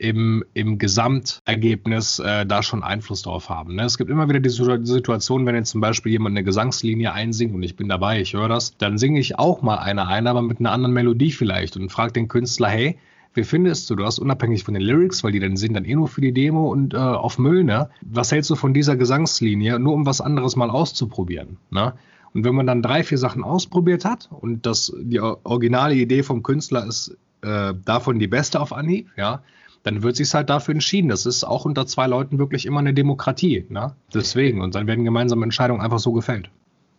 im, 0.04 0.44
im 0.54 0.80
Gesamtergebnis 0.80 2.20
äh, 2.20 2.46
da 2.46 2.62
schon 2.62 2.84
Einfluss 2.84 3.22
drauf 3.22 3.48
haben. 3.50 3.76
Ne? 3.76 3.86
Es 3.86 3.98
gibt 3.98 4.10
immer 4.10 4.28
wieder 4.28 4.42
die 4.42 4.50
Situation, 4.50 5.46
wenn 5.46 5.56
jetzt 5.56 5.70
zum 5.70 5.80
Beispiel 5.80 6.12
jemand 6.12 6.34
eine 6.34 6.44
Gesangslinie 6.44 7.14
einsingt 7.14 7.56
und 7.56 7.64
ich 7.64 7.78
bin 7.78 7.88
dabei, 7.88 8.20
ich 8.20 8.34
höre 8.34 8.50
das, 8.50 8.76
dann 8.78 8.98
singe 8.98 9.22
ich 9.22 9.40
auch 9.40 9.62
mal 9.62 9.78
eine 9.78 10.06
ein, 10.08 10.28
aber 10.28 10.42
mit 10.42 10.60
einer 10.60 10.74
anderen 10.74 10.94
Melodie 10.94 11.32
vielleicht 11.32 11.78
und 11.78 11.90
frage 11.90 12.12
den 12.12 12.28
Künstler, 12.28 12.68
hey, 12.68 12.98
wie 13.34 13.46
findest 13.46 13.90
du 13.90 13.96
das, 13.96 14.20
unabhängig 14.20 14.66
von 14.66 14.74
den 14.74 14.84
Lyrics, 14.84 15.24
weil 15.24 15.32
die 15.32 15.40
dann 15.40 15.56
sind 15.56 15.74
dann 15.74 15.86
eh 15.86 15.96
nur 15.96 16.10
für 16.10 16.20
die 16.20 16.34
Demo 16.34 16.70
und 16.70 16.94
äh, 16.94 16.98
auf 16.98 17.40
Müll, 17.40 17.64
ne? 17.64 17.90
Was 18.02 18.32
hältst 18.34 18.50
du 18.50 18.56
von 18.56 18.74
dieser 18.74 18.98
Gesangslinie, 18.98 19.80
nur 19.80 19.94
um 19.94 20.06
was 20.06 20.20
anderes 20.20 20.58
mal 20.58 20.70
auszuprobieren, 20.70 21.58
ne? 21.72 21.94
Und 22.34 22.44
wenn 22.44 22.56
man 22.56 22.68
dann 22.68 22.82
drei, 22.82 23.04
vier 23.04 23.18
Sachen 23.18 23.44
ausprobiert 23.44 24.04
hat 24.04 24.30
und 24.32 24.66
das, 24.66 24.94
die 25.00 25.22
originale 25.22 25.96
Idee 25.96 26.24
vom 26.24 26.44
Künstler 26.44 26.86
ist 26.86 27.16
äh, 27.42 27.74
davon 27.86 28.20
die 28.20 28.28
beste 28.28 28.60
auf 28.60 28.74
Anhieb, 28.74 29.08
ja, 29.16 29.44
dann 29.84 30.02
wird 30.02 30.16
sich 30.16 30.34
halt 30.34 30.50
dafür 30.50 30.74
entschieden. 30.74 31.10
Das 31.10 31.26
ist 31.26 31.44
auch 31.44 31.66
unter 31.66 31.86
zwei 31.86 32.08
Leuten 32.08 32.40
wirklich 32.40 32.66
immer 32.66 32.80
eine 32.80 32.94
Demokratie. 32.94 33.66
Ne? 33.70 33.96
Deswegen. 34.14 34.62
Und 34.62 34.76
dann 34.76 34.88
werden 34.88 35.04
gemeinsame 35.04 35.44
Entscheidungen 35.44 35.82
einfach 35.82 36.00
so 36.00 36.14
gefällt. 36.14 36.50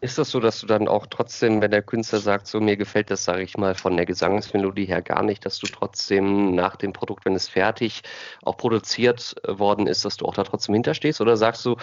Ist 0.03 0.19
das 0.19 0.31
so, 0.31 0.39
dass 0.39 0.61
du 0.61 0.67
dann 0.67 0.87
auch 0.87 1.07
trotzdem, 1.07 1.63
wenn 1.63 1.71
der 1.71 1.81
Künstler 1.81 2.19
sagt, 2.19 2.47
so 2.47 2.61
mir 2.61 2.77
gefällt 2.77 3.11
das, 3.11 3.25
sage 3.25 3.43
ich 3.43 3.57
mal, 3.57 3.75
von 3.75 3.97
der 3.97 4.05
Gesangsmelodie 4.05 4.85
her 4.85 5.01
gar 5.01 5.23
nicht, 5.23 5.47
dass 5.47 5.59
du 5.59 5.67
trotzdem 5.67 6.55
nach 6.55 6.77
dem 6.77 6.93
Produkt, 6.93 7.25
wenn 7.25 7.35
es 7.35 7.49
fertig 7.49 8.03
auch 8.43 8.59
produziert 8.59 9.35
worden 9.49 9.87
ist, 9.87 10.05
dass 10.05 10.19
du 10.19 10.27
auch 10.27 10.35
da 10.35 10.45
trotzdem 10.45 10.75
hinterstehst? 10.75 11.23
Oder 11.23 11.39
sagst 11.39 11.65
du, 11.65 11.77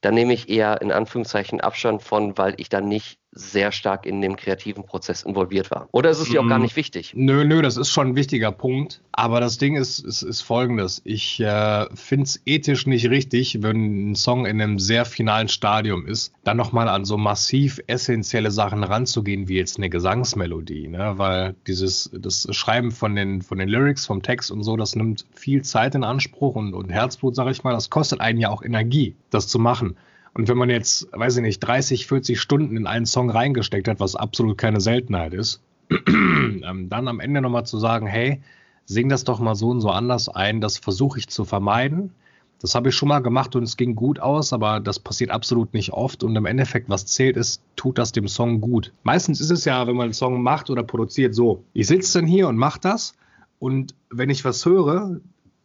dann 0.00 0.14
nehme 0.14 0.32
ich 0.32 0.48
eher 0.48 0.80
in 0.80 0.90
Anführungszeichen 0.90 1.60
Abstand 1.60 2.02
von, 2.02 2.38
weil 2.38 2.54
ich 2.56 2.70
dann 2.70 2.88
nicht 2.88 3.19
sehr 3.32 3.70
stark 3.70 4.06
in 4.06 4.20
dem 4.20 4.36
kreativen 4.36 4.84
Prozess 4.84 5.22
involviert 5.22 5.70
war. 5.70 5.88
Oder 5.92 6.10
ist 6.10 6.18
es 6.18 6.30
dir 6.30 6.40
auch 6.40 6.48
gar 6.48 6.58
mm. 6.58 6.62
nicht 6.62 6.76
wichtig? 6.76 7.12
Nö, 7.14 7.44
nö, 7.44 7.62
das 7.62 7.76
ist 7.76 7.90
schon 7.90 8.08
ein 8.08 8.16
wichtiger 8.16 8.50
Punkt. 8.50 9.02
Aber 9.12 9.40
das 9.40 9.56
Ding 9.56 9.76
ist, 9.76 10.00
ist, 10.00 10.22
ist 10.22 10.40
folgendes. 10.40 11.00
Ich 11.04 11.38
äh, 11.40 11.86
finde 11.94 12.24
es 12.24 12.42
ethisch 12.44 12.86
nicht 12.86 13.08
richtig, 13.08 13.62
wenn 13.62 14.10
ein 14.10 14.14
Song 14.16 14.46
in 14.46 14.60
einem 14.60 14.78
sehr 14.78 15.04
finalen 15.04 15.48
Stadium 15.48 16.06
ist, 16.06 16.32
dann 16.42 16.56
nochmal 16.56 16.88
an 16.88 17.04
so 17.04 17.16
massiv 17.16 17.80
essentielle 17.86 18.50
Sachen 18.50 18.82
ranzugehen, 18.82 19.46
wie 19.46 19.58
jetzt 19.58 19.78
eine 19.78 19.90
Gesangsmelodie. 19.90 20.88
Ne? 20.88 21.12
Weil 21.16 21.54
dieses 21.66 22.10
das 22.12 22.48
Schreiben 22.50 22.90
von 22.90 23.14
den, 23.14 23.42
von 23.42 23.58
den 23.58 23.68
Lyrics, 23.68 24.06
vom 24.06 24.22
Text 24.22 24.50
und 24.50 24.64
so, 24.64 24.76
das 24.76 24.96
nimmt 24.96 25.24
viel 25.34 25.62
Zeit 25.62 25.94
in 25.94 26.02
Anspruch 26.02 26.56
und, 26.56 26.74
und 26.74 26.90
Herzblut, 26.90 27.36
sag 27.36 27.48
ich 27.50 27.62
mal. 27.62 27.72
Das 27.72 27.90
kostet 27.90 28.20
einen 28.20 28.40
ja 28.40 28.48
auch 28.48 28.62
Energie, 28.62 29.14
das 29.30 29.46
zu 29.46 29.60
machen. 29.60 29.96
Und 30.34 30.48
wenn 30.48 30.58
man 30.58 30.70
jetzt, 30.70 31.08
weiß 31.12 31.36
ich 31.36 31.42
nicht, 31.42 31.60
30, 31.60 32.06
40 32.06 32.40
Stunden 32.40 32.76
in 32.76 32.86
einen 32.86 33.06
Song 33.06 33.30
reingesteckt 33.30 33.88
hat, 33.88 34.00
was 34.00 34.14
absolut 34.14 34.58
keine 34.58 34.80
Seltenheit 34.80 35.34
ist, 35.34 35.60
ähm, 35.90 36.86
dann 36.88 37.08
am 37.08 37.20
Ende 37.20 37.40
nochmal 37.40 37.66
zu 37.66 37.78
sagen, 37.78 38.06
hey, 38.06 38.40
sing 38.86 39.08
das 39.08 39.24
doch 39.24 39.40
mal 39.40 39.54
so 39.54 39.70
und 39.70 39.80
so 39.80 39.90
anders 39.90 40.28
ein, 40.28 40.60
das 40.60 40.78
versuche 40.78 41.18
ich 41.18 41.28
zu 41.28 41.44
vermeiden. 41.44 42.12
Das 42.60 42.74
habe 42.74 42.90
ich 42.90 42.94
schon 42.94 43.08
mal 43.08 43.20
gemacht 43.20 43.56
und 43.56 43.62
es 43.62 43.78
ging 43.78 43.94
gut 43.94 44.20
aus, 44.20 44.52
aber 44.52 44.80
das 44.80 44.98
passiert 44.98 45.30
absolut 45.30 45.72
nicht 45.72 45.92
oft. 45.92 46.22
Und 46.22 46.36
im 46.36 46.44
Endeffekt, 46.44 46.90
was 46.90 47.06
zählt, 47.06 47.38
ist, 47.38 47.62
tut 47.74 47.96
das 47.96 48.12
dem 48.12 48.28
Song 48.28 48.60
gut. 48.60 48.92
Meistens 49.02 49.40
ist 49.40 49.50
es 49.50 49.64
ja, 49.64 49.86
wenn 49.86 49.96
man 49.96 50.04
einen 50.04 50.12
Song 50.12 50.42
macht 50.42 50.68
oder 50.68 50.82
produziert, 50.82 51.34
so. 51.34 51.64
Ich 51.72 51.86
sitze 51.86 52.18
dann 52.18 52.28
hier 52.28 52.48
und 52.48 52.56
mache 52.56 52.78
das. 52.80 53.14
Und 53.58 53.94
wenn 54.10 54.28
ich 54.28 54.44
was 54.44 54.66
höre 54.66 55.20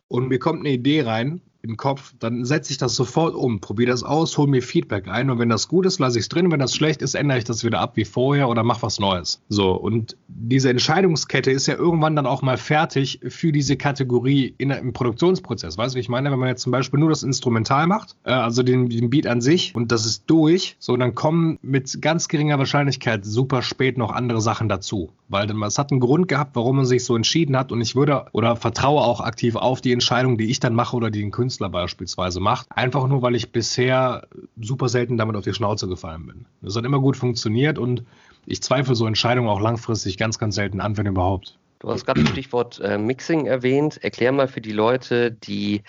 und 0.08 0.30
mir 0.30 0.40
kommt 0.40 0.62
eine 0.62 0.70
Idee 0.70 1.02
rein, 1.02 1.42
im 1.66 1.78
Kopf, 1.78 2.14
dann 2.20 2.46
setze 2.46 2.72
ich 2.72 2.78
das 2.78 2.96
sofort 2.96 3.36
um, 3.36 3.60
probiere 3.60 3.92
das 3.92 4.04
aus, 4.04 4.38
hole 4.38 4.50
mir 4.50 4.62
Feedback 4.62 5.08
ein 5.08 5.30
und 5.30 5.40
wenn 5.40 5.50
das 5.50 5.68
gut 5.68 5.86
ist, 5.86 6.00
lasse 6.00 6.18
ich 6.18 6.24
es 6.24 6.30
drin. 6.30 6.52
Wenn 6.52 6.60
das 6.60 6.76
schlecht 6.76 7.02
ist, 7.02 7.16
ändere 7.16 7.38
ich 7.38 7.44
das 7.44 7.64
wieder 7.64 7.80
ab 7.80 7.94
wie 7.96 8.06
vorher 8.06 8.50
oder 8.50 8.64
mache 8.64 8.84
was 8.84 9.00
Neues. 9.00 9.42
So, 9.50 9.72
und 9.72 10.16
diese 10.28 10.70
Entscheidungskette 10.70 11.52
ist 11.52 11.68
ja 11.68 11.76
irgendwann 11.76 12.16
dann 12.16 12.26
auch 12.26 12.42
mal 12.42 12.58
fertig 12.58 13.20
für 13.28 13.52
diese 13.52 13.78
Kategorie 13.78 14.54
in, 14.58 14.70
im 14.70 14.94
Produktionsprozess. 14.94 15.78
Weißt 15.78 15.96
du, 15.96 16.00
ich 16.00 16.10
meine? 16.10 16.32
Wenn 16.32 16.40
man 16.40 16.50
jetzt 16.50 16.62
zum 16.62 16.72
Beispiel 16.72 17.00
nur 17.00 17.10
das 17.10 17.24
Instrumental 17.24 17.88
macht, 17.88 18.16
äh, 18.24 18.32
also 18.32 18.64
den, 18.64 18.90
den 18.90 19.10
Beat 19.10 19.28
an 19.28 19.42
sich 19.42 19.76
und 19.76 19.92
das 19.92 20.06
ist 20.06 20.24
durch, 20.28 20.76
so, 20.80 20.96
dann 20.98 21.16
kommen 21.16 21.60
mit 21.62 22.02
ganz 22.02 22.28
geringer 22.28 22.58
Wahrscheinlichkeit 22.58 23.26
super 23.26 23.62
spät 23.62 23.98
noch 23.98 24.12
andere 24.12 24.42
Sachen 24.42 24.70
dazu. 24.70 25.12
Weil 25.28 25.50
es 25.64 25.80
hat 25.80 25.92
einen 25.92 26.00
Grund 26.00 26.28
gehabt, 26.28 26.56
warum 26.56 26.76
man 26.76 26.86
sich 26.86 27.04
so 27.04 27.16
entschieden 27.16 27.58
hat 27.58 27.72
und 27.72 27.82
ich 27.82 27.96
würde 27.96 28.26
oder 28.32 28.56
vertraue 28.56 29.02
auch 29.02 29.22
aktiv 29.22 29.56
auf 29.56 29.82
die 29.82 29.92
Entscheidung, 29.92 30.38
die 30.38 30.52
ich 30.52 30.60
dann 30.60 30.76
mache 30.76 30.96
oder 30.96 31.10
die 31.10 31.30
Künstler 31.32 31.56
Künstler 31.56 31.70
beispielsweise 31.70 32.40
macht. 32.40 32.68
Einfach 32.70 33.08
nur, 33.08 33.22
weil 33.22 33.36
ich 33.36 33.52
bisher 33.52 34.28
super 34.60 34.90
selten 34.90 35.18
damit 35.18 35.36
auf 35.36 35.44
die 35.44 35.54
Schnauze 35.54 35.88
gefallen 35.88 36.26
bin. 36.26 36.46
Das 36.62 36.76
hat 36.76 36.86
immer 36.86 37.00
gut 37.00 37.18
funktioniert 37.18 37.78
und 37.78 38.04
ich 38.46 38.62
zweifle 38.62 38.96
so 38.96 39.06
Entscheidungen 39.06 39.50
auch 39.50 39.62
langfristig 39.62 40.18
ganz, 40.18 40.38
ganz 40.38 40.56
selten 40.56 40.82
an, 40.82 40.98
wenn 40.98 41.06
überhaupt. 41.06 41.58
Du 41.80 41.90
hast 41.90 42.06
gerade 42.06 42.22
das 42.22 42.32
Stichwort 42.32 42.80
äh, 42.80 42.98
Mixing 42.98 43.46
erwähnt. 43.46 44.04
Erklär 44.04 44.32
mal 44.32 44.48
für 44.48 44.62
die 44.62 44.72
Leute, 44.72 45.32
die 45.32 45.84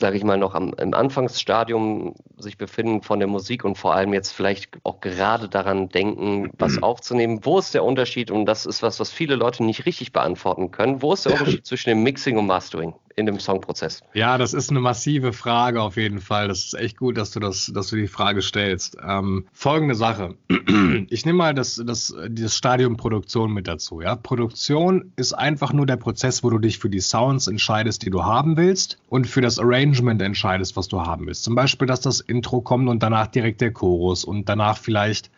sage 0.00 0.16
ich 0.16 0.24
mal, 0.24 0.38
noch 0.38 0.54
am, 0.54 0.72
im 0.74 0.94
Anfangsstadium 0.94 2.14
sich 2.38 2.58
befinden 2.58 3.02
von 3.02 3.18
der 3.18 3.28
Musik 3.28 3.64
und 3.64 3.76
vor 3.76 3.94
allem 3.94 4.14
jetzt 4.14 4.32
vielleicht 4.32 4.78
auch 4.82 5.00
gerade 5.00 5.48
daran 5.48 5.88
denken, 5.88 6.50
was 6.58 6.82
aufzunehmen. 6.82 7.40
Wo 7.42 7.58
ist 7.58 7.74
der 7.74 7.84
Unterschied? 7.84 8.30
Und 8.30 8.46
das 8.46 8.66
ist 8.66 8.82
was, 8.82 8.98
was 8.98 9.12
viele 9.12 9.36
Leute 9.36 9.62
nicht 9.62 9.86
richtig 9.86 10.12
beantworten 10.12 10.70
können. 10.70 11.02
Wo 11.02 11.12
ist 11.12 11.26
der 11.26 11.32
Unterschied 11.38 11.66
zwischen 11.66 11.90
dem 11.90 12.02
Mixing 12.02 12.38
und 12.38 12.46
Mastering 12.46 12.94
in 13.16 13.26
dem 13.26 13.38
Songprozess? 13.38 14.02
Ja, 14.14 14.38
das 14.38 14.54
ist 14.54 14.70
eine 14.70 14.80
massive 14.80 15.32
Frage 15.32 15.82
auf 15.82 15.96
jeden 15.96 16.20
Fall. 16.20 16.48
Das 16.48 16.64
ist 16.64 16.74
echt 16.74 16.96
gut, 16.96 17.16
dass 17.16 17.30
du 17.30 17.40
das, 17.40 17.70
dass 17.74 17.88
du 17.88 17.96
die 17.96 18.06
Frage 18.06 18.42
stellst. 18.42 18.96
Ähm, 19.06 19.46
folgende 19.52 19.94
Sache. 19.94 20.34
Ich 21.08 21.24
nehme 21.24 21.38
mal 21.38 21.54
das, 21.54 21.80
das, 21.84 22.14
das 22.28 22.56
Stadium 22.56 22.96
Produktion 22.96 23.52
mit 23.52 23.66
dazu. 23.66 24.00
Ja? 24.00 24.16
Produktion 24.16 25.12
ist 25.16 25.32
einfach 25.32 25.72
nur 25.72 25.86
der 25.86 25.96
Prozess, 25.96 26.42
wo 26.44 26.50
du 26.50 26.58
dich 26.58 26.78
für 26.78 26.90
die 26.90 27.00
Sounds 27.00 27.46
entscheidest, 27.46 28.04
die 28.04 28.10
du 28.10 28.24
haben 28.24 28.56
willst 28.56 28.98
und 29.08 29.26
für 29.26 29.40
das 29.40 29.58
Arrangement 29.58 30.20
entscheidest, 30.20 30.76
was 30.76 30.88
du 30.88 31.00
haben 31.00 31.26
willst. 31.26 31.44
Zum 31.44 31.54
Beispiel, 31.54 31.86
dass 31.86 32.00
das 32.00 32.20
Intro 32.20 32.60
kommt 32.60 32.88
und 32.88 33.02
danach 33.02 33.28
direkt 33.28 33.60
der 33.60 33.72
Chorus 33.72 34.24
und 34.24 34.48
danach 34.48 34.78
vielleicht 34.78 35.30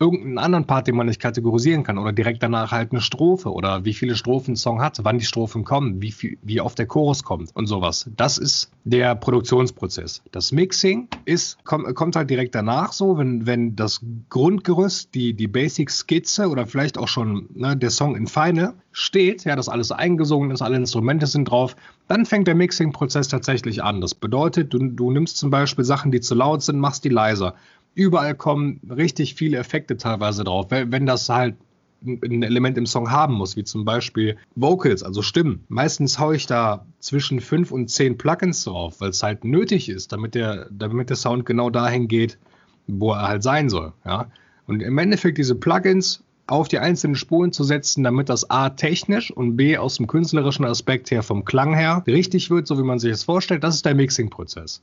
irgendeinen 0.00 0.38
anderen 0.38 0.66
Part, 0.66 0.86
den 0.86 0.96
man 0.96 1.06
nicht 1.06 1.20
kategorisieren 1.20 1.84
kann 1.84 1.98
oder 1.98 2.12
direkt 2.12 2.42
danach 2.42 2.72
halt 2.72 2.90
eine 2.92 3.02
Strophe 3.02 3.52
oder 3.52 3.84
wie 3.84 3.92
viele 3.92 4.16
Strophen 4.16 4.54
ein 4.54 4.56
Song 4.56 4.80
hat, 4.80 4.98
wann 5.02 5.18
die 5.18 5.26
Strophen 5.26 5.62
kommen, 5.62 6.00
wie, 6.00 6.10
viel, 6.10 6.38
wie 6.42 6.60
oft 6.62 6.78
der 6.78 6.86
Chorus 6.86 7.22
kommt 7.22 7.54
und 7.54 7.66
sowas. 7.66 8.10
Das 8.16 8.38
ist 8.38 8.70
der 8.84 9.14
Produktionsprozess. 9.14 10.22
Das 10.32 10.52
Mixing 10.52 11.08
ist, 11.26 11.62
kommt, 11.64 11.94
kommt 11.94 12.16
halt 12.16 12.30
direkt 12.30 12.54
danach 12.54 12.94
so, 12.94 13.18
wenn, 13.18 13.46
wenn 13.46 13.76
das 13.76 14.00
Grundgerüst, 14.30 15.14
die, 15.14 15.34
die 15.34 15.48
Basic-Skizze 15.48 16.48
oder 16.48 16.66
vielleicht 16.66 16.96
auch 16.96 17.08
schon 17.08 17.50
ne, 17.54 17.76
der 17.76 17.90
Song 17.90 18.16
in 18.16 18.26
Feine 18.26 18.74
steht, 18.92 19.44
ja, 19.44 19.54
dass 19.54 19.68
alles 19.68 19.92
eingesungen 19.92 20.50
ist, 20.50 20.62
alle 20.62 20.76
Instrumente 20.76 21.26
sind 21.26 21.44
drauf, 21.44 21.76
dann 22.08 22.24
fängt 22.24 22.48
der 22.48 22.54
Mixing-Prozess 22.54 23.28
tatsächlich 23.28 23.82
an. 23.84 24.00
Das 24.00 24.14
bedeutet, 24.14 24.72
du, 24.72 24.78
du 24.78 25.10
nimmst 25.10 25.36
zum 25.36 25.50
Beispiel 25.50 25.84
Sachen, 25.84 26.10
die 26.10 26.20
zu 26.20 26.34
laut 26.34 26.62
sind, 26.62 26.78
machst 26.80 27.04
die 27.04 27.10
leiser 27.10 27.54
überall 27.94 28.34
kommen 28.34 28.80
richtig 28.88 29.34
viele 29.34 29.58
Effekte 29.58 29.96
teilweise 29.96 30.44
drauf. 30.44 30.66
Wenn 30.70 31.06
das 31.06 31.28
halt 31.28 31.56
ein 32.02 32.42
Element 32.42 32.78
im 32.78 32.86
Song 32.86 33.10
haben 33.10 33.34
muss, 33.34 33.56
wie 33.56 33.64
zum 33.64 33.84
Beispiel 33.84 34.36
Vocals, 34.54 35.02
also 35.02 35.22
Stimmen. 35.22 35.64
Meistens 35.68 36.18
haue 36.18 36.36
ich 36.36 36.46
da 36.46 36.86
zwischen 36.98 37.40
fünf 37.40 37.72
und 37.72 37.88
zehn 37.90 38.16
Plugins 38.16 38.64
drauf, 38.64 39.00
weil 39.00 39.10
es 39.10 39.22
halt 39.22 39.44
nötig 39.44 39.88
ist, 39.88 40.12
damit 40.12 40.34
der, 40.34 40.68
damit 40.70 41.10
der 41.10 41.16
Sound 41.16 41.44
genau 41.44 41.68
dahin 41.68 42.08
geht, 42.08 42.38
wo 42.86 43.12
er 43.12 43.28
halt 43.28 43.42
sein 43.42 43.68
soll. 43.68 43.92
Ja? 44.04 44.30
Und 44.66 44.80
im 44.80 44.96
Endeffekt 44.98 45.36
diese 45.36 45.54
Plugins 45.54 46.24
auf 46.46 46.68
die 46.68 46.78
einzelnen 46.78 47.16
Spuren 47.16 47.52
zu 47.52 47.64
setzen, 47.64 48.02
damit 48.02 48.28
das 48.28 48.50
A 48.50 48.70
technisch 48.70 49.30
und 49.30 49.56
B 49.56 49.76
aus 49.76 49.96
dem 49.96 50.06
künstlerischen 50.06 50.64
Aspekt 50.64 51.10
her, 51.10 51.22
vom 51.22 51.44
Klang 51.44 51.74
her, 51.74 52.02
richtig 52.06 52.50
wird, 52.50 52.66
so 52.66 52.78
wie 52.78 52.82
man 52.82 52.98
sich 52.98 53.12
es 53.12 53.24
vorstellt, 53.24 53.62
das 53.62 53.76
ist 53.76 53.84
der 53.84 53.94
Mixing-Prozess. 53.94 54.82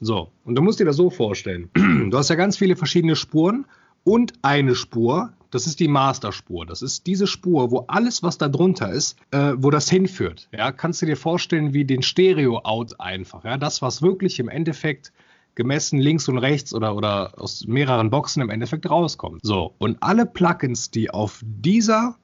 So, 0.00 0.30
und 0.44 0.54
du 0.54 0.62
musst 0.62 0.80
dir 0.80 0.84
das 0.84 0.96
so 0.96 1.10
vorstellen. 1.10 1.70
Du 2.10 2.16
hast 2.16 2.30
ja 2.30 2.36
ganz 2.36 2.56
viele 2.56 2.76
verschiedene 2.76 3.16
Spuren 3.16 3.66
und 4.04 4.32
eine 4.42 4.74
Spur, 4.74 5.32
das 5.50 5.66
ist 5.66 5.80
die 5.80 5.88
Masterspur. 5.88 6.66
Das 6.66 6.82
ist 6.82 7.06
diese 7.06 7.26
Spur, 7.26 7.70
wo 7.70 7.84
alles, 7.88 8.22
was 8.22 8.38
da 8.38 8.48
drunter 8.48 8.90
ist, 8.90 9.18
äh, 9.30 9.52
wo 9.56 9.70
das 9.70 9.90
hinführt. 9.90 10.48
Ja, 10.52 10.72
kannst 10.72 11.02
du 11.02 11.06
dir 11.06 11.16
vorstellen 11.16 11.72
wie 11.72 11.84
den 11.84 12.02
Stereo-Out 12.02 13.00
einfach. 13.00 13.44
Ja, 13.44 13.56
das, 13.56 13.82
was 13.82 14.02
wirklich 14.02 14.38
im 14.38 14.48
Endeffekt 14.48 15.12
gemessen 15.54 15.98
links 15.98 16.28
und 16.28 16.38
rechts 16.38 16.72
oder, 16.72 16.94
oder 16.94 17.32
aus 17.36 17.66
mehreren 17.66 18.10
Boxen 18.10 18.42
im 18.42 18.50
Endeffekt 18.50 18.88
rauskommt. 18.88 19.40
So, 19.42 19.74
und 19.78 19.96
alle 20.00 20.24
Plugins, 20.24 20.90
die 20.90 21.10
auf 21.10 21.42
dieser 21.44 22.16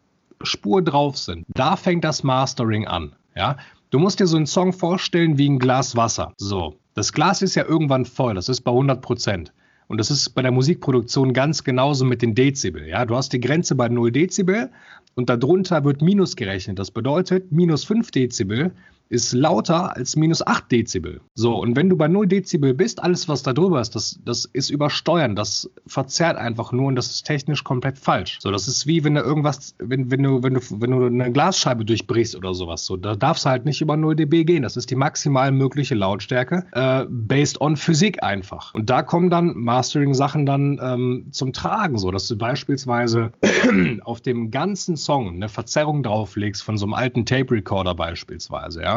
Spur 0.43 0.83
drauf 0.83 1.19
sind, 1.19 1.45
da 1.49 1.77
fängt 1.77 2.05
das 2.05 2.23
Mastering 2.23 2.87
an. 2.87 3.17
Ja, 3.35 3.57
du 3.91 3.99
musst 3.99 4.21
dir 4.21 4.27
so 4.27 4.37
einen 4.37 4.47
Song 4.47 4.73
vorstellen 4.73 5.37
wie 5.39 5.49
ein 5.49 5.59
Glas 5.59 5.97
Wasser. 5.97 6.33
So, 6.37 6.77
das 6.95 7.13
Glas 7.13 7.43
ist 7.43 7.55
ja 7.55 7.65
irgendwann 7.67 8.05
voll, 8.05 8.35
das 8.35 8.49
ist 8.49 8.63
bei 8.63 8.71
100 8.71 9.03
Prozent. 9.03 9.53
Und 9.87 9.99
das 9.99 10.11
ist 10.11 10.31
bei 10.31 10.41
der 10.41 10.51
Musikproduktion 10.51 11.35
ganz 11.35 11.63
genauso 11.63 12.07
mit 12.07 12.23
den 12.23 12.35
Dezibel. 12.35 12.89
Ja, 12.89 13.05
du 13.05 13.17
hast 13.17 13.33
die 13.33 13.41
Grenze 13.41 13.75
bei 13.75 13.89
0 13.89 14.13
Dezibel 14.13 14.71
und 15.15 15.29
darunter 15.29 15.85
wird 15.85 16.01
Minus 16.01 16.37
gerechnet. 16.37 16.79
Das 16.79 16.91
bedeutet, 16.91 17.53
minus 17.53 17.85
5 17.85 18.11
Dezibel 18.11 18.73
ist 19.09 19.33
lauter 19.33 19.97
als 19.97 20.17
minus 20.17 20.47
8 20.47 20.73
Dezibel. 20.73 21.21
So, 21.35 21.57
und 21.57 21.77
wenn 21.77 21.89
du 21.89 21.97
bei 21.97 22.09
0 22.09 22.27
Dezibel 22.27 22.75
bist, 22.75 23.03
alles, 23.03 23.29
was 23.29 23.43
da 23.43 23.53
drüber 23.53 23.81
ist, 23.81 23.95
das, 23.95 24.19
das 24.25 24.47
ist 24.47 24.71
übersteuern, 24.71 25.37
das 25.37 25.71
verzerrt 25.87 26.37
einfach 26.37 26.73
nur 26.73 26.87
und 26.87 26.97
das 26.97 27.11
ist 27.11 27.25
technisch 27.25 27.65
komplett 27.65 27.99
falsch. 27.99 28.39
So, 28.41 28.51
das 28.51 28.67
ist 28.67 28.87
wie 28.87 29.05
wenn 29.05 29.15
du 29.15 29.21
irgendwas, 29.21 29.75
wenn, 29.79 30.11
wenn 30.11 30.23
du, 30.23 30.43
wenn 30.43 30.55
du, 30.55 30.61
wenn 30.79 30.91
du 30.91 31.07
eine 31.07 31.33
Glasscheibe 31.33 31.85
durchbrichst 31.85 32.35
oder 32.35 32.55
sowas. 32.55 32.87
So, 32.87 32.97
da 32.97 33.15
darfst 33.15 33.45
du 33.45 33.51
halt 33.51 33.67
nicht 33.67 33.81
über 33.81 33.97
0 33.97 34.17
dB 34.17 34.45
gehen. 34.45 34.63
Das 34.63 34.77
ist 34.77 34.91
die 34.91 34.97
maximal 34.97 35.53
mögliche 35.53 35.95
Lautstärke, 35.95 36.67
äh, 36.73 37.05
based 37.09 37.61
on 37.61 37.77
Physik 37.77 38.23
einfach. 38.23 38.73
Und 38.75 38.89
da 38.89 39.03
kommen 39.03 39.29
dann 39.29 39.55
Mastering-Sachen 39.55 40.47
dann 40.47 40.81
ähm, 40.83 41.27
zum 41.31 41.53
Tragen, 41.53 41.99
so 41.99 42.11
dass 42.11 42.27
du 42.27 42.37
beispielsweise 42.37 43.33
auf 44.03 44.23
dem 44.23 44.51
ganzen 44.51 44.97
Song 44.97 45.35
eine 45.35 45.49
Verzerrung 45.49 46.03
drauflegst 46.03 46.63
von 46.63 46.79
so 46.79 46.87
einem 46.87 46.95
alten 46.95 47.27
Tape-Recorder 47.27 47.95
beispielsweise, 47.95 48.83
ja 48.83 48.94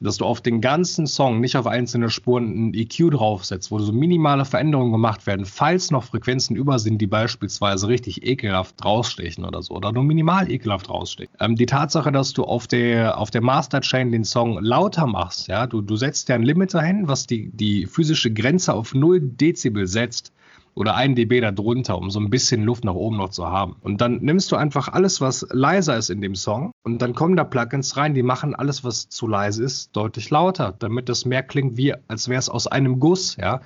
dass 0.00 0.16
du 0.16 0.24
auf 0.24 0.40
den 0.40 0.60
ganzen 0.60 1.06
Song, 1.06 1.40
nicht 1.40 1.56
auf 1.56 1.66
einzelne 1.66 2.08
Spuren, 2.08 2.68
ein 2.68 2.74
EQ 2.74 3.10
draufsetzt, 3.10 3.70
wo 3.70 3.78
so 3.78 3.92
minimale 3.92 4.44
Veränderungen 4.46 4.92
gemacht 4.92 5.26
werden, 5.26 5.44
falls 5.44 5.90
noch 5.90 6.04
Frequenzen 6.04 6.56
über 6.56 6.78
sind, 6.78 6.98
die 6.98 7.06
beispielsweise 7.06 7.88
richtig 7.88 8.26
ekelhaft 8.26 8.82
rausstechen 8.82 9.44
oder 9.44 9.62
so, 9.62 9.74
oder 9.74 9.92
nur 9.92 10.04
minimal 10.04 10.50
ekelhaft 10.50 10.88
rausstechen. 10.88 11.34
Ähm, 11.38 11.56
die 11.56 11.66
Tatsache, 11.66 12.10
dass 12.12 12.32
du 12.32 12.44
auf 12.44 12.66
der, 12.66 13.18
auf 13.18 13.30
der 13.30 13.42
Master-Chain 13.42 14.10
den 14.10 14.24
Song 14.24 14.58
lauter 14.62 15.06
machst, 15.06 15.48
ja, 15.48 15.66
du, 15.66 15.82
du 15.82 15.96
setzt 15.96 16.30
ja 16.30 16.34
ein 16.34 16.42
Limiter 16.42 16.80
hin, 16.80 17.06
was 17.06 17.26
die, 17.26 17.50
die 17.50 17.86
physische 17.86 18.32
Grenze 18.32 18.72
auf 18.72 18.94
0 18.94 19.20
Dezibel 19.20 19.86
setzt, 19.86 20.32
oder 20.74 20.94
ein 20.94 21.14
dB 21.14 21.40
darunter, 21.40 21.98
um 21.98 22.10
so 22.10 22.20
ein 22.20 22.30
bisschen 22.30 22.62
Luft 22.62 22.84
nach 22.84 22.94
oben 22.94 23.16
noch 23.16 23.30
zu 23.30 23.46
haben. 23.46 23.76
Und 23.82 24.00
dann 24.00 24.18
nimmst 24.20 24.50
du 24.52 24.56
einfach 24.56 24.88
alles, 24.88 25.20
was 25.20 25.46
leiser 25.50 25.96
ist 25.96 26.10
in 26.10 26.20
dem 26.20 26.34
Song 26.34 26.72
und 26.82 27.02
dann 27.02 27.14
kommen 27.14 27.36
da 27.36 27.44
Plugins 27.44 27.96
rein, 27.96 28.14
die 28.14 28.22
machen 28.22 28.54
alles, 28.54 28.84
was 28.84 29.08
zu 29.08 29.26
leise 29.26 29.64
ist, 29.64 29.94
deutlich 29.96 30.30
lauter, 30.30 30.74
damit 30.78 31.08
das 31.08 31.24
mehr 31.24 31.42
klingt, 31.42 31.76
wie 31.76 31.94
als 32.08 32.28
wäre 32.28 32.38
es 32.38 32.48
aus 32.48 32.66
einem 32.66 33.00
Guss, 33.00 33.36
ja. 33.36 33.60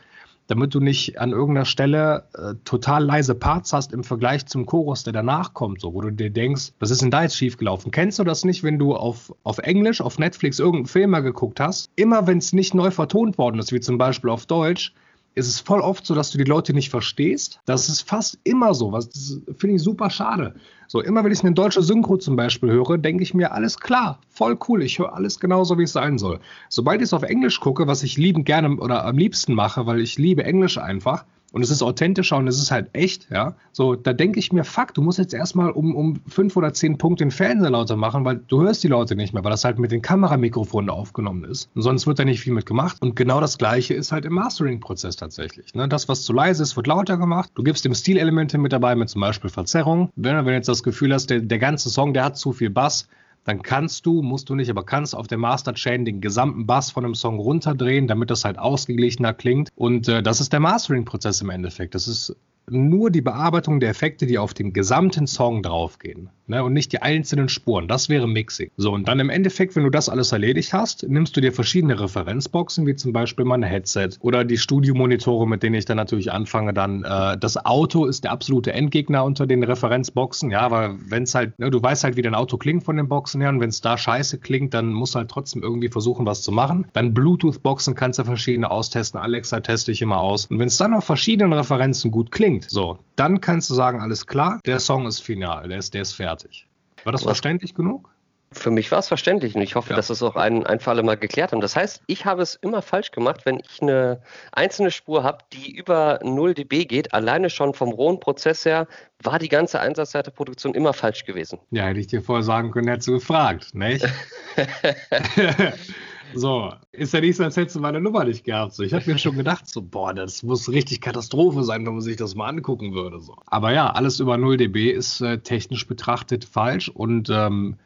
Damit 0.46 0.74
du 0.74 0.80
nicht 0.80 1.18
an 1.18 1.30
irgendeiner 1.30 1.64
Stelle 1.64 2.24
äh, 2.34 2.52
total 2.66 3.02
leise 3.02 3.34
Parts 3.34 3.72
hast 3.72 3.94
im 3.94 4.04
Vergleich 4.04 4.44
zum 4.44 4.66
Chorus, 4.66 5.02
der 5.02 5.14
danach 5.14 5.54
kommt, 5.54 5.80
so, 5.80 5.94
wo 5.94 6.02
du 6.02 6.10
dir 6.10 6.28
denkst, 6.28 6.72
was 6.80 6.90
ist 6.90 7.00
denn 7.00 7.10
da 7.10 7.22
jetzt 7.22 7.38
schiefgelaufen? 7.38 7.90
Kennst 7.90 8.18
du 8.18 8.24
das 8.24 8.44
nicht, 8.44 8.62
wenn 8.62 8.78
du 8.78 8.94
auf, 8.94 9.32
auf 9.42 9.56
Englisch, 9.56 10.02
auf 10.02 10.18
Netflix 10.18 10.58
irgendeinen 10.58 10.86
Film 10.86 11.10
mal 11.12 11.20
geguckt 11.20 11.60
hast? 11.60 11.88
Immer 11.96 12.26
wenn 12.26 12.36
es 12.36 12.52
nicht 12.52 12.74
neu 12.74 12.90
vertont 12.90 13.38
worden 13.38 13.58
ist, 13.58 13.72
wie 13.72 13.80
zum 13.80 13.96
Beispiel 13.96 14.28
auf 14.28 14.44
Deutsch, 14.44 14.92
ist 15.34 15.48
es 15.48 15.60
voll 15.60 15.80
oft 15.80 16.06
so, 16.06 16.14
dass 16.14 16.30
du 16.30 16.38
die 16.38 16.44
Leute 16.44 16.72
nicht 16.72 16.90
verstehst. 16.90 17.60
Das 17.64 17.88
ist 17.88 18.02
fast 18.02 18.38
immer 18.44 18.74
so. 18.74 18.92
Was 18.92 19.40
finde 19.56 19.76
ich 19.76 19.82
super 19.82 20.10
schade. 20.10 20.54
So, 20.86 21.00
immer 21.00 21.24
wenn 21.24 21.32
ich 21.32 21.42
eine 21.42 21.54
deutsche 21.54 21.82
Synchro 21.82 22.18
zum 22.18 22.36
Beispiel 22.36 22.70
höre, 22.70 22.98
denke 22.98 23.22
ich 23.22 23.34
mir, 23.34 23.52
alles 23.52 23.78
klar, 23.78 24.20
voll 24.28 24.56
cool, 24.68 24.82
ich 24.82 24.98
höre 24.98 25.14
alles 25.14 25.40
genauso, 25.40 25.78
wie 25.78 25.84
es 25.84 25.92
sein 25.92 26.18
soll. 26.18 26.40
Sobald 26.68 27.00
ich 27.00 27.06
es 27.06 27.12
auf 27.14 27.22
Englisch 27.22 27.58
gucke, 27.58 27.86
was 27.86 28.02
ich 28.02 28.16
liebend 28.16 28.46
gerne 28.46 28.76
oder 28.76 29.04
am 29.04 29.16
liebsten 29.16 29.54
mache, 29.54 29.86
weil 29.86 30.00
ich 30.00 30.18
liebe 30.18 30.44
Englisch 30.44 30.78
einfach, 30.78 31.24
und 31.54 31.62
es 31.62 31.70
ist 31.70 31.82
authentischer 31.82 32.36
und 32.36 32.48
es 32.48 32.58
ist 32.58 32.72
halt 32.72 32.88
echt, 32.94 33.30
ja. 33.30 33.54
So, 33.70 33.94
da 33.94 34.12
denke 34.12 34.40
ich 34.40 34.52
mir, 34.52 34.64
fuck, 34.64 34.92
du 34.92 35.02
musst 35.02 35.20
jetzt 35.20 35.32
erstmal 35.32 35.70
um, 35.70 35.94
um 35.94 36.20
fünf 36.26 36.56
oder 36.56 36.74
zehn 36.74 36.98
Punkte 36.98 37.24
den 37.24 37.30
Fernseher 37.30 37.70
lauter 37.70 37.94
machen, 37.94 38.24
weil 38.24 38.40
du 38.48 38.62
hörst 38.62 38.82
die 38.82 38.88
Leute 38.88 39.14
nicht 39.14 39.32
mehr, 39.32 39.44
weil 39.44 39.52
das 39.52 39.64
halt 39.64 39.78
mit 39.78 39.92
den 39.92 40.02
Kameramikrofonen 40.02 40.90
aufgenommen 40.90 41.44
ist. 41.44 41.70
Und 41.76 41.82
sonst 41.82 42.08
wird 42.08 42.18
da 42.18 42.24
nicht 42.24 42.40
viel 42.40 42.52
mit 42.52 42.66
gemacht. 42.66 42.96
Und 43.00 43.14
genau 43.14 43.40
das 43.40 43.56
Gleiche 43.56 43.94
ist 43.94 44.10
halt 44.10 44.24
im 44.24 44.32
Mastering-Prozess 44.32 45.14
tatsächlich. 45.14 45.72
Ne? 45.74 45.86
Das, 45.86 46.08
was 46.08 46.22
zu 46.22 46.32
leise 46.32 46.64
ist, 46.64 46.74
wird 46.74 46.88
lauter 46.88 47.18
gemacht. 47.18 47.50
Du 47.54 47.62
gibst 47.62 47.84
dem 47.84 47.94
Stilelemente 47.94 48.58
mit 48.58 48.72
dabei, 48.72 48.96
mit 48.96 49.08
zum 49.08 49.20
Beispiel 49.20 49.48
Verzerrung. 49.48 50.10
Wenn, 50.16 50.34
wenn 50.34 50.46
du 50.46 50.54
jetzt 50.54 50.68
das 50.68 50.82
Gefühl 50.82 51.14
hast, 51.14 51.30
der, 51.30 51.38
der 51.38 51.58
ganze 51.60 51.88
Song, 51.88 52.14
der 52.14 52.24
hat 52.24 52.36
zu 52.36 52.52
viel 52.52 52.70
Bass, 52.70 53.06
dann 53.44 53.62
kannst 53.62 54.06
du, 54.06 54.22
musst 54.22 54.48
du 54.48 54.54
nicht, 54.54 54.70
aber 54.70 54.84
kannst 54.84 55.14
auf 55.14 55.26
der 55.26 55.38
Master-Chain 55.38 56.04
den 56.04 56.20
gesamten 56.20 56.66
Bass 56.66 56.90
von 56.90 57.04
einem 57.04 57.14
Song 57.14 57.38
runterdrehen, 57.38 58.08
damit 58.08 58.30
das 58.30 58.44
halt 58.44 58.58
ausgeglichener 58.58 59.34
klingt. 59.34 59.70
Und 59.76 60.08
äh, 60.08 60.22
das 60.22 60.40
ist 60.40 60.52
der 60.52 60.60
Mastering-Prozess 60.60 61.42
im 61.42 61.50
Endeffekt. 61.50 61.94
Das 61.94 62.08
ist 62.08 62.34
nur 62.68 63.10
die 63.10 63.20
Bearbeitung 63.20 63.80
der 63.80 63.90
Effekte, 63.90 64.26
die 64.26 64.38
auf 64.38 64.54
den 64.54 64.72
gesamten 64.72 65.26
Song 65.26 65.62
draufgehen. 65.62 66.30
Ne, 66.46 66.62
und 66.62 66.74
nicht 66.74 66.92
die 66.92 67.00
einzelnen 67.00 67.48
Spuren. 67.48 67.88
Das 67.88 68.10
wäre 68.10 68.28
Mixing. 68.28 68.70
So, 68.76 68.92
und 68.92 69.08
dann 69.08 69.18
im 69.18 69.30
Endeffekt, 69.30 69.76
wenn 69.76 69.84
du 69.84 69.88
das 69.88 70.10
alles 70.10 70.30
erledigt 70.30 70.74
hast, 70.74 71.08
nimmst 71.08 71.34
du 71.34 71.40
dir 71.40 71.52
verschiedene 71.52 71.98
Referenzboxen, 71.98 72.86
wie 72.86 72.96
zum 72.96 73.14
Beispiel 73.14 73.46
mein 73.46 73.62
Headset 73.62 74.10
oder 74.20 74.44
die 74.44 74.58
Studiomonitore, 74.58 75.48
mit 75.48 75.62
denen 75.62 75.76
ich 75.76 75.86
dann 75.86 75.96
natürlich 75.96 76.32
anfange. 76.32 76.74
Dann 76.74 77.02
äh, 77.02 77.38
das 77.38 77.64
Auto 77.64 78.04
ist 78.04 78.24
der 78.24 78.32
absolute 78.32 78.74
Endgegner 78.74 79.24
unter 79.24 79.46
den 79.46 79.62
Referenzboxen. 79.62 80.50
Ja, 80.50 80.70
weil 80.70 80.96
wenn 81.08 81.22
es 81.22 81.34
halt, 81.34 81.58
ne, 81.58 81.70
du 81.70 81.82
weißt 81.82 82.04
halt, 82.04 82.18
wie 82.18 82.22
dein 82.22 82.34
Auto 82.34 82.58
klingt 82.58 82.84
von 82.84 82.98
den 82.98 83.08
Boxen 83.08 83.40
her 83.40 83.48
und 83.48 83.60
wenn 83.60 83.70
es 83.70 83.80
da 83.80 83.96
scheiße 83.96 84.38
klingt, 84.38 84.74
dann 84.74 84.92
musst 84.92 85.14
du 85.14 85.20
halt 85.20 85.30
trotzdem 85.30 85.62
irgendwie 85.62 85.88
versuchen, 85.88 86.26
was 86.26 86.42
zu 86.42 86.52
machen. 86.52 86.88
Dann 86.92 87.14
Bluetooth-Boxen 87.14 87.94
kannst 87.94 88.18
du 88.18 88.24
verschiedene 88.24 88.70
austesten. 88.70 89.18
Alexa 89.18 89.60
teste 89.60 89.92
ich 89.92 90.02
immer 90.02 90.20
aus. 90.20 90.44
Und 90.44 90.58
wenn 90.58 90.68
es 90.68 90.76
dann 90.76 90.92
auf 90.92 91.04
verschiedenen 91.04 91.54
Referenzen 91.54 92.10
gut 92.10 92.30
klingt, 92.30 92.53
so, 92.60 92.98
dann 93.16 93.40
kannst 93.40 93.70
du 93.70 93.74
sagen, 93.74 94.00
alles 94.00 94.26
klar, 94.26 94.60
der 94.66 94.80
Song 94.80 95.06
ist 95.06 95.20
final, 95.20 95.68
der 95.68 95.78
ist, 95.78 95.94
der 95.94 96.02
ist 96.02 96.12
fertig. 96.12 96.66
War 97.04 97.12
das 97.12 97.22
Was? 97.22 97.32
verständlich 97.32 97.74
genug? 97.74 98.10
Für 98.52 98.70
mich 98.70 98.90
war 98.92 99.00
es 99.00 99.08
verständlich 99.08 99.56
und 99.56 99.62
ich 99.62 99.74
hoffe, 99.74 99.90
ja. 99.90 99.96
dass 99.96 100.10
es 100.10 100.22
auch 100.22 100.36
ein, 100.36 100.64
ein 100.64 100.78
für 100.78 100.90
alle 100.90 101.02
Mal 101.02 101.16
geklärt 101.16 101.50
haben. 101.50 101.60
Das 101.60 101.74
heißt, 101.74 102.02
ich 102.06 102.24
habe 102.24 102.40
es 102.40 102.54
immer 102.54 102.82
falsch 102.82 103.10
gemacht, 103.10 103.44
wenn 103.44 103.58
ich 103.58 103.82
eine 103.82 104.22
einzelne 104.52 104.92
Spur 104.92 105.24
habe, 105.24 105.38
die 105.52 105.74
über 105.74 106.20
0 106.22 106.54
dB 106.54 106.84
geht. 106.84 107.12
Alleine 107.12 107.50
schon 107.50 107.74
vom 107.74 107.90
rohen 107.90 108.20
Prozess 108.20 108.64
her 108.64 108.86
war 109.22 109.40
die 109.40 109.48
ganze 109.48 109.80
Einsatzseite-Produktion 109.80 110.74
immer 110.74 110.92
falsch 110.92 111.24
gewesen. 111.24 111.58
Ja, 111.70 111.86
hätte 111.86 111.98
ich 111.98 112.06
dir 112.06 112.22
vorher 112.22 112.44
sagen 112.44 112.70
können, 112.70 112.86
hättest 112.86 113.08
du 113.08 113.14
gefragt, 113.14 113.74
nicht? 113.74 114.06
So, 116.34 116.72
ist 116.92 117.14
ja 117.14 117.20
nicht 117.20 117.36
so, 117.36 117.44
als 117.44 117.56
hättest 117.56 117.76
du 117.76 117.80
meine 117.80 118.00
Nummer 118.00 118.24
nicht 118.24 118.44
gehabt. 118.44 118.74
So, 118.74 118.82
ich 118.82 118.92
habe 118.92 119.10
mir 119.10 119.18
schon 119.18 119.36
gedacht, 119.36 119.68
so, 119.68 119.82
boah, 119.82 120.12
das 120.12 120.42
muss 120.42 120.68
richtig 120.68 121.00
Katastrophe 121.00 121.62
sein, 121.64 121.86
wenn 121.86 121.92
man 121.92 122.02
sich 122.02 122.16
das 122.16 122.34
mal 122.34 122.48
angucken 122.48 122.94
würde. 122.94 123.20
So. 123.20 123.36
Aber 123.46 123.72
ja, 123.72 123.90
alles 123.90 124.20
über 124.20 124.36
0 124.36 124.56
dB 124.56 124.90
ist 124.90 125.20
äh, 125.20 125.38
technisch 125.38 125.86
betrachtet 125.86 126.44
falsch 126.44 126.88
und 126.88 127.30
ähm, 127.30 127.76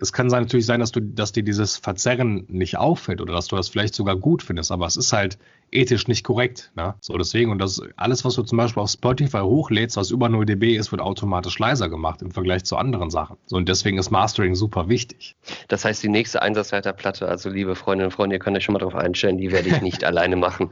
es 0.00 0.12
kann 0.12 0.28
sein, 0.28 0.42
natürlich 0.42 0.66
sein, 0.66 0.80
dass 0.80 0.92
du, 0.92 1.00
dass 1.00 1.32
dir 1.32 1.42
dieses 1.42 1.78
Verzerren 1.78 2.44
nicht 2.48 2.76
auffällt 2.76 3.20
oder 3.20 3.32
dass 3.32 3.46
du 3.46 3.56
das 3.56 3.68
vielleicht 3.68 3.94
sogar 3.94 4.16
gut 4.16 4.42
findest, 4.42 4.70
aber 4.70 4.86
es 4.86 4.96
ist 4.96 5.12
halt 5.12 5.38
ethisch 5.70 6.08
nicht 6.08 6.24
korrekt. 6.24 6.70
Ne? 6.76 6.94
So 7.00 7.16
deswegen 7.16 7.50
und 7.50 7.58
das 7.58 7.80
alles, 7.96 8.24
was 8.24 8.34
du 8.34 8.42
zum 8.42 8.58
Beispiel 8.58 8.82
auf 8.82 8.90
Spotify 8.90 9.40
hochlädst, 9.40 9.96
was 9.96 10.10
über 10.10 10.28
0 10.28 10.44
dB 10.44 10.76
ist, 10.76 10.92
wird 10.92 11.00
automatisch 11.00 11.58
leiser 11.58 11.88
gemacht 11.88 12.20
im 12.20 12.30
Vergleich 12.30 12.64
zu 12.64 12.76
anderen 12.76 13.10
Sachen. 13.10 13.38
So 13.46 13.56
und 13.56 13.68
deswegen 13.68 13.98
ist 13.98 14.10
Mastering 14.10 14.54
super 14.54 14.88
wichtig. 14.88 15.36
Das 15.68 15.84
heißt, 15.84 16.02
die 16.02 16.08
nächste 16.08 16.42
Einsatzleiterplatte, 16.42 17.26
also 17.26 17.48
liebe 17.48 17.74
Freundinnen 17.74 18.08
und 18.08 18.12
Freunde, 18.12 18.36
ihr 18.36 18.40
könnt 18.40 18.56
euch 18.56 18.64
schon 18.64 18.74
mal 18.74 18.80
darauf 18.80 18.94
einstellen, 18.94 19.38
die 19.38 19.52
werde 19.52 19.68
ich 19.68 19.80
nicht 19.80 20.04
alleine 20.04 20.36
machen. 20.36 20.70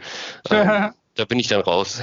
Ähm, 0.51 0.91
da 1.17 1.25
bin 1.25 1.39
ich 1.39 1.49
dann 1.49 1.63
raus. 1.63 2.03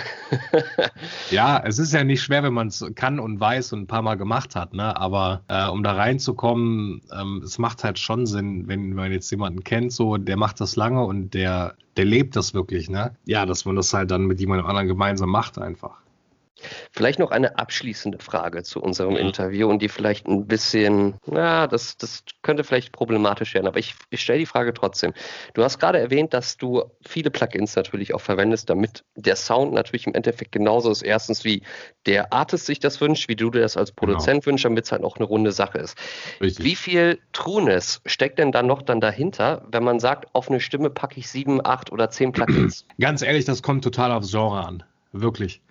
ja, 1.32 1.62
es 1.64 1.80
ist 1.80 1.94
ja 1.94 2.04
nicht 2.04 2.22
schwer, 2.22 2.44
wenn 2.44 2.54
man 2.54 2.68
es 2.68 2.84
kann 2.96 3.20
und 3.20 3.40
weiß 3.40 3.74
und 3.74 3.82
ein 3.82 3.88
paar 3.88 4.02
Mal 4.02 4.16
gemacht 4.16 4.56
hat, 4.56 4.74
ne? 4.74 4.98
Aber 4.98 5.44
äh, 5.48 5.68
um 5.68 5.84
da 5.84 5.94
reinzukommen, 5.94 7.02
ähm, 7.18 7.42
es 7.44 7.60
macht 7.60 7.84
halt 7.84 8.00
schon 8.00 8.26
Sinn, 8.26 8.68
wenn 8.68 8.94
man 8.94 9.12
jetzt 9.12 9.30
jemanden 9.32 9.64
kennt, 9.64 9.94
so, 9.94 10.18
der 10.18 10.36
macht 10.36 10.60
das 10.60 10.76
lange 10.76 11.06
und 11.06 11.34
der, 11.34 11.76
der 11.96 12.06
lebt 12.06 12.36
das 12.36 12.54
wirklich, 12.54 12.90
ne? 12.90 13.16
Ja, 13.26 13.46
dass 13.46 13.66
man 13.66 13.76
das 13.76 13.94
halt 13.94 14.12
dann 14.12 14.26
mit 14.26 14.40
jemandem 14.40 14.66
anderen 14.66 14.88
gemeinsam 14.88 15.30
macht 15.30 15.60
einfach. 15.60 16.02
Vielleicht 16.92 17.20
noch 17.20 17.32
eine 17.32 17.58
abschließende 17.58 18.20
Frage 18.20 18.64
zu 18.64 18.82
unserem 18.82 19.16
Interview 19.16 19.70
und 19.70 19.82
die 19.82 19.90
vielleicht 19.90 20.28
ein 20.28 20.48
bisschen, 20.48 21.16
na, 21.26 21.68
das, 21.68 21.98
das 21.98 22.24
könnte 22.42 22.64
vielleicht 22.64 22.92
problematisch 22.92 23.54
werden, 23.54 23.68
aber 23.68 23.80
ich, 23.80 23.96
ich 24.10 24.22
stelle 24.22 24.40
die 24.40 24.46
Frage 24.46 24.74
trotzdem. 24.74 25.14
Du 25.54 25.64
hast 25.64 25.80
gerade 25.80 26.00
erwähnt, 26.00 26.34
dass 26.34 26.58
du 26.58 26.84
viele 27.02 27.32
Plugins 27.32 27.76
natürlich 27.76 28.14
auch 28.14 28.22
verwendest, 28.22 28.70
damit 28.70 29.04
der 29.16 29.36
Sound 29.36 29.74
natürlich 29.74 30.08
im 30.08 30.14
Endeffekt 30.14 30.52
genauso 30.52 30.92
ist. 30.92 31.02
Erstens, 31.02 31.44
wie 31.44 31.64
der 32.06 32.34
Artist 32.34 32.66
sich 32.66 32.80
das 32.80 33.00
wünscht, 33.02 33.30
wie 33.30 33.36
du 33.36 33.50
dir 33.50 33.62
das 33.62 33.78
als 33.78 33.96
genau. 33.96 34.14
Produzent 34.14 34.44
genau. 34.44 34.52
wünschst, 34.52 34.66
damit 34.66 34.86
es 34.86 34.92
halt 34.92 35.04
auch 35.04 35.18
eine 35.18 35.26
runde 35.26 35.52
Sache 35.52 35.78
ist. 35.78 35.98
Richtig. 36.42 36.66
Wie 36.66 36.76
viel 36.76 37.20
Trueness 37.32 38.02
steckt 38.06 38.40
denn 38.40 38.52
dann 38.52 38.68
noch 38.68 38.82
dann 38.82 39.02
dahinter, 39.02 39.66
wenn 39.72 39.84
man 39.84 40.00
sagt, 40.00 40.34
auf 40.34 40.50
eine 40.50 40.60
Stimme 40.60 40.90
packe 40.90 41.20
ich 41.20 41.30
sieben, 41.30 41.66
acht 41.66 41.92
oder 41.92 42.10
zehn 42.10 42.32
Plugins? 42.32 42.86
Ganz 43.00 43.22
ehrlich, 43.22 43.46
das 43.46 43.62
kommt 43.62 43.84
total 43.84 44.12
aufs 44.12 44.32
Genre 44.32 44.66
an. 44.66 44.84
Wirklich. 45.12 45.62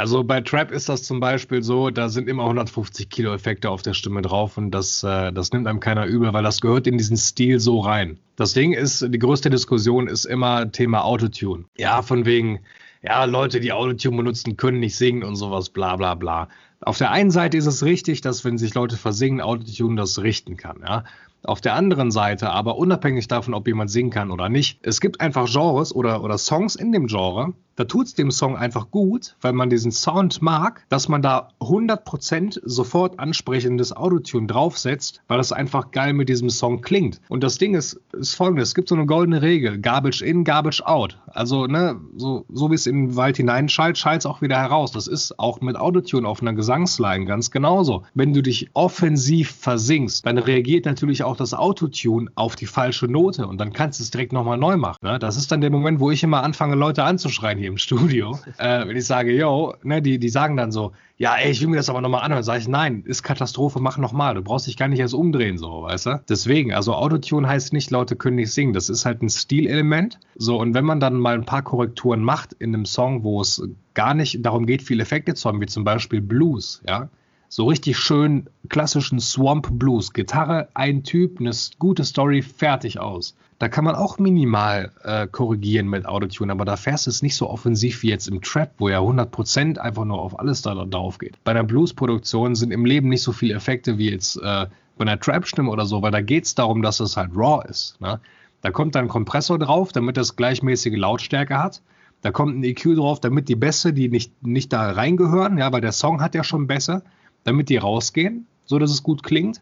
Also 0.00 0.22
bei 0.22 0.40
Trap 0.40 0.70
ist 0.70 0.88
das 0.88 1.02
zum 1.02 1.18
Beispiel 1.18 1.64
so, 1.64 1.90
da 1.90 2.08
sind 2.08 2.28
immer 2.28 2.44
150 2.44 3.10
Kilo 3.10 3.34
Effekte 3.34 3.68
auf 3.68 3.82
der 3.82 3.94
Stimme 3.94 4.22
drauf 4.22 4.56
und 4.56 4.70
das, 4.70 5.02
äh, 5.02 5.32
das 5.32 5.50
nimmt 5.50 5.66
einem 5.66 5.80
keiner 5.80 6.06
übel, 6.06 6.32
weil 6.32 6.44
das 6.44 6.60
gehört 6.60 6.86
in 6.86 6.96
diesen 6.98 7.16
Stil 7.16 7.58
so 7.58 7.80
rein. 7.80 8.16
Das 8.36 8.52
Ding 8.52 8.72
ist, 8.72 9.02
die 9.12 9.18
größte 9.18 9.50
Diskussion 9.50 10.06
ist 10.06 10.24
immer 10.24 10.70
Thema 10.70 11.02
Autotune. 11.02 11.64
Ja, 11.76 12.02
von 12.02 12.26
wegen, 12.26 12.60
ja, 13.02 13.24
Leute, 13.24 13.58
die 13.58 13.72
Autotune 13.72 14.18
benutzen, 14.18 14.56
können 14.56 14.78
nicht 14.78 14.96
singen 14.96 15.24
und 15.24 15.34
sowas, 15.34 15.70
bla 15.70 15.96
bla 15.96 16.14
bla. 16.14 16.48
Auf 16.80 16.98
der 16.98 17.10
einen 17.10 17.32
Seite 17.32 17.56
ist 17.56 17.66
es 17.66 17.82
richtig, 17.82 18.20
dass 18.20 18.44
wenn 18.44 18.56
sich 18.56 18.74
Leute 18.74 18.96
versingen, 18.96 19.40
Autotune 19.40 19.96
das 19.96 20.22
richten 20.22 20.56
kann, 20.56 20.78
ja. 20.86 21.02
Auf 21.42 21.60
der 21.60 21.74
anderen 21.74 22.12
Seite, 22.12 22.50
aber 22.50 22.76
unabhängig 22.76 23.26
davon, 23.26 23.52
ob 23.52 23.66
jemand 23.66 23.90
singen 23.90 24.10
kann 24.10 24.30
oder 24.30 24.48
nicht, 24.48 24.78
es 24.82 25.00
gibt 25.00 25.20
einfach 25.20 25.50
Genres 25.50 25.92
oder, 25.92 26.22
oder 26.22 26.38
Songs 26.38 26.76
in 26.76 26.92
dem 26.92 27.08
Genre, 27.08 27.52
da 27.78 27.84
tut 27.84 28.08
es 28.08 28.14
dem 28.14 28.32
Song 28.32 28.56
einfach 28.56 28.90
gut, 28.90 29.36
weil 29.40 29.52
man 29.52 29.70
diesen 29.70 29.92
Sound 29.92 30.42
mag, 30.42 30.84
dass 30.88 31.08
man 31.08 31.22
da 31.22 31.50
100% 31.60 32.58
sofort 32.64 33.20
ansprechendes 33.20 33.92
Autotune 33.92 34.48
draufsetzt, 34.48 35.22
weil 35.28 35.38
das 35.38 35.52
einfach 35.52 35.92
geil 35.92 36.12
mit 36.12 36.28
diesem 36.28 36.50
Song 36.50 36.80
klingt. 36.80 37.20
Und 37.28 37.44
das 37.44 37.56
Ding 37.56 37.76
ist, 37.76 38.00
ist 38.18 38.34
folgendes, 38.34 38.70
es 38.70 38.74
gibt 38.74 38.88
so 38.88 38.96
eine 38.96 39.06
goldene 39.06 39.42
Regel, 39.42 39.78
Garbage 39.78 40.22
in, 40.22 40.42
Garbage 40.42 40.82
out. 40.82 41.20
Also, 41.28 41.68
ne, 41.68 42.00
so, 42.16 42.44
so 42.52 42.68
wie 42.72 42.74
es 42.74 42.88
in 42.88 43.10
den 43.10 43.16
Wald 43.16 43.36
hineinschallt, 43.36 43.96
schallt 43.96 44.22
es 44.22 44.26
auch 44.26 44.42
wieder 44.42 44.58
heraus. 44.58 44.90
Das 44.90 45.06
ist 45.06 45.38
auch 45.38 45.60
mit 45.60 45.76
Autotune 45.76 46.26
auf 46.26 46.42
einer 46.42 46.54
Gesangsline 46.54 47.26
ganz 47.26 47.52
genauso. 47.52 48.02
Wenn 48.12 48.34
du 48.34 48.42
dich 48.42 48.70
offensiv 48.74 49.52
versingst, 49.52 50.26
dann 50.26 50.38
reagiert 50.38 50.84
natürlich 50.84 51.22
auch 51.22 51.36
das 51.36 51.54
Autotune 51.54 52.28
auf 52.34 52.56
die 52.56 52.66
falsche 52.66 53.06
Note 53.06 53.46
und 53.46 53.58
dann 53.58 53.72
kannst 53.72 54.00
du 54.00 54.02
es 54.02 54.10
direkt 54.10 54.32
nochmal 54.32 54.58
neu 54.58 54.76
machen. 54.76 54.98
Ne? 55.02 55.20
Das 55.20 55.36
ist 55.36 55.52
dann 55.52 55.60
der 55.60 55.70
Moment, 55.70 56.00
wo 56.00 56.10
ich 56.10 56.24
immer 56.24 56.42
anfange, 56.42 56.74
Leute 56.74 57.04
anzuschreien 57.04 57.56
hier 57.56 57.67
im 57.68 57.78
Studio, 57.78 58.38
äh, 58.58 58.86
wenn 58.86 58.96
ich 58.96 59.06
sage, 59.06 59.32
yo, 59.32 59.74
ne, 59.82 60.02
die, 60.02 60.18
die 60.18 60.28
sagen 60.28 60.56
dann 60.56 60.72
so, 60.72 60.92
ja, 61.16 61.34
ey, 61.34 61.50
ich 61.50 61.60
will 61.60 61.68
mir 61.68 61.76
das 61.76 61.90
aber 61.90 62.00
nochmal 62.00 62.22
anhören. 62.22 62.44
Sage 62.44 62.60
ich, 62.60 62.68
nein, 62.68 63.02
ist 63.04 63.24
Katastrophe, 63.24 63.80
mach 63.80 63.98
nochmal. 63.98 64.34
Du 64.34 64.42
brauchst 64.42 64.68
dich 64.68 64.76
gar 64.76 64.86
nicht 64.86 65.00
erst 65.00 65.14
umdrehen, 65.14 65.58
so, 65.58 65.82
weißt 65.82 66.06
du? 66.06 66.22
Deswegen, 66.28 66.72
also 66.72 66.94
Autotune 66.94 67.48
heißt 67.48 67.72
nicht, 67.72 67.90
Leute 67.90 68.14
können 68.14 68.36
nicht 68.36 68.52
singen. 68.52 68.72
Das 68.72 68.88
ist 68.88 69.04
halt 69.04 69.20
ein 69.20 69.28
Stilelement. 69.28 70.20
So, 70.36 70.60
und 70.60 70.74
wenn 70.74 70.84
man 70.84 71.00
dann 71.00 71.14
mal 71.14 71.34
ein 71.34 71.44
paar 71.44 71.62
Korrekturen 71.62 72.22
macht 72.22 72.52
in 72.54 72.72
einem 72.72 72.84
Song, 72.84 73.24
wo 73.24 73.40
es 73.40 73.60
gar 73.94 74.14
nicht 74.14 74.46
darum 74.46 74.64
geht, 74.64 74.82
viele 74.82 75.02
Effekte 75.02 75.34
zu 75.34 75.48
haben, 75.48 75.60
wie 75.60 75.66
zum 75.66 75.82
Beispiel 75.82 76.20
Blues, 76.20 76.82
ja, 76.86 77.08
so 77.48 77.66
richtig 77.66 77.98
schön 77.98 78.48
klassischen 78.68 79.20
Swamp 79.20 79.68
Blues. 79.72 80.12
Gitarre, 80.12 80.68
ein 80.74 81.02
Typ, 81.02 81.40
eine 81.40 81.50
gute 81.78 82.04
Story, 82.04 82.42
fertig 82.42 83.00
aus. 83.00 83.34
Da 83.58 83.68
kann 83.68 83.84
man 83.84 83.96
auch 83.96 84.18
minimal 84.18 84.92
äh, 85.02 85.26
korrigieren 85.26 85.88
mit 85.88 86.06
Autotune, 86.06 86.52
aber 86.52 86.64
da 86.64 86.76
fährst 86.76 87.06
du 87.06 87.10
es 87.10 87.22
nicht 87.22 87.34
so 87.34 87.50
offensiv 87.50 88.02
wie 88.02 88.08
jetzt 88.08 88.28
im 88.28 88.40
Trap, 88.40 88.72
wo 88.78 88.88
ja 88.88 89.00
100% 89.00 89.78
einfach 89.78 90.04
nur 90.04 90.20
auf 90.20 90.38
alles 90.38 90.62
da 90.62 90.74
drauf 90.74 91.18
geht. 91.18 91.42
Bei 91.42 91.50
einer 91.50 91.64
Blues-Produktion 91.64 92.54
sind 92.54 92.70
im 92.70 92.84
Leben 92.84 93.08
nicht 93.08 93.22
so 93.22 93.32
viele 93.32 93.54
Effekte 93.54 93.98
wie 93.98 94.10
jetzt 94.10 94.36
äh, 94.36 94.66
bei 94.96 95.02
einer 95.02 95.18
Trap-Stimme 95.18 95.70
oder 95.70 95.86
so, 95.86 96.02
weil 96.02 96.12
da 96.12 96.20
geht 96.20 96.44
es 96.44 96.54
darum, 96.54 96.82
dass 96.82 97.00
es 97.00 97.16
halt 97.16 97.30
raw 97.34 97.64
ist. 97.68 98.00
Ne? 98.00 98.20
Da 98.60 98.70
kommt 98.70 98.94
dann 98.94 99.06
ein 99.06 99.08
Kompressor 99.08 99.58
drauf, 99.58 99.90
damit 99.90 100.16
das 100.16 100.36
gleichmäßige 100.36 100.96
Lautstärke 100.96 101.58
hat. 101.58 101.82
Da 102.20 102.30
kommt 102.30 102.56
ein 102.56 102.64
EQ 102.64 102.96
drauf, 102.96 103.20
damit 103.20 103.48
die 103.48 103.56
Bässe, 103.56 103.92
die 103.92 104.08
nicht, 104.08 104.42
nicht 104.44 104.72
da 104.72 104.90
reingehören, 104.90 105.56
ja, 105.58 105.72
weil 105.72 105.80
der 105.80 105.92
Song 105.92 106.20
hat 106.20 106.34
ja 106.34 106.42
schon 106.42 106.66
Bässe, 106.66 107.02
damit 107.48 107.68
die 107.68 107.76
rausgehen, 107.76 108.46
so 108.64 108.78
dass 108.78 108.90
es 108.90 109.02
gut 109.02 109.22
klingt. 109.22 109.60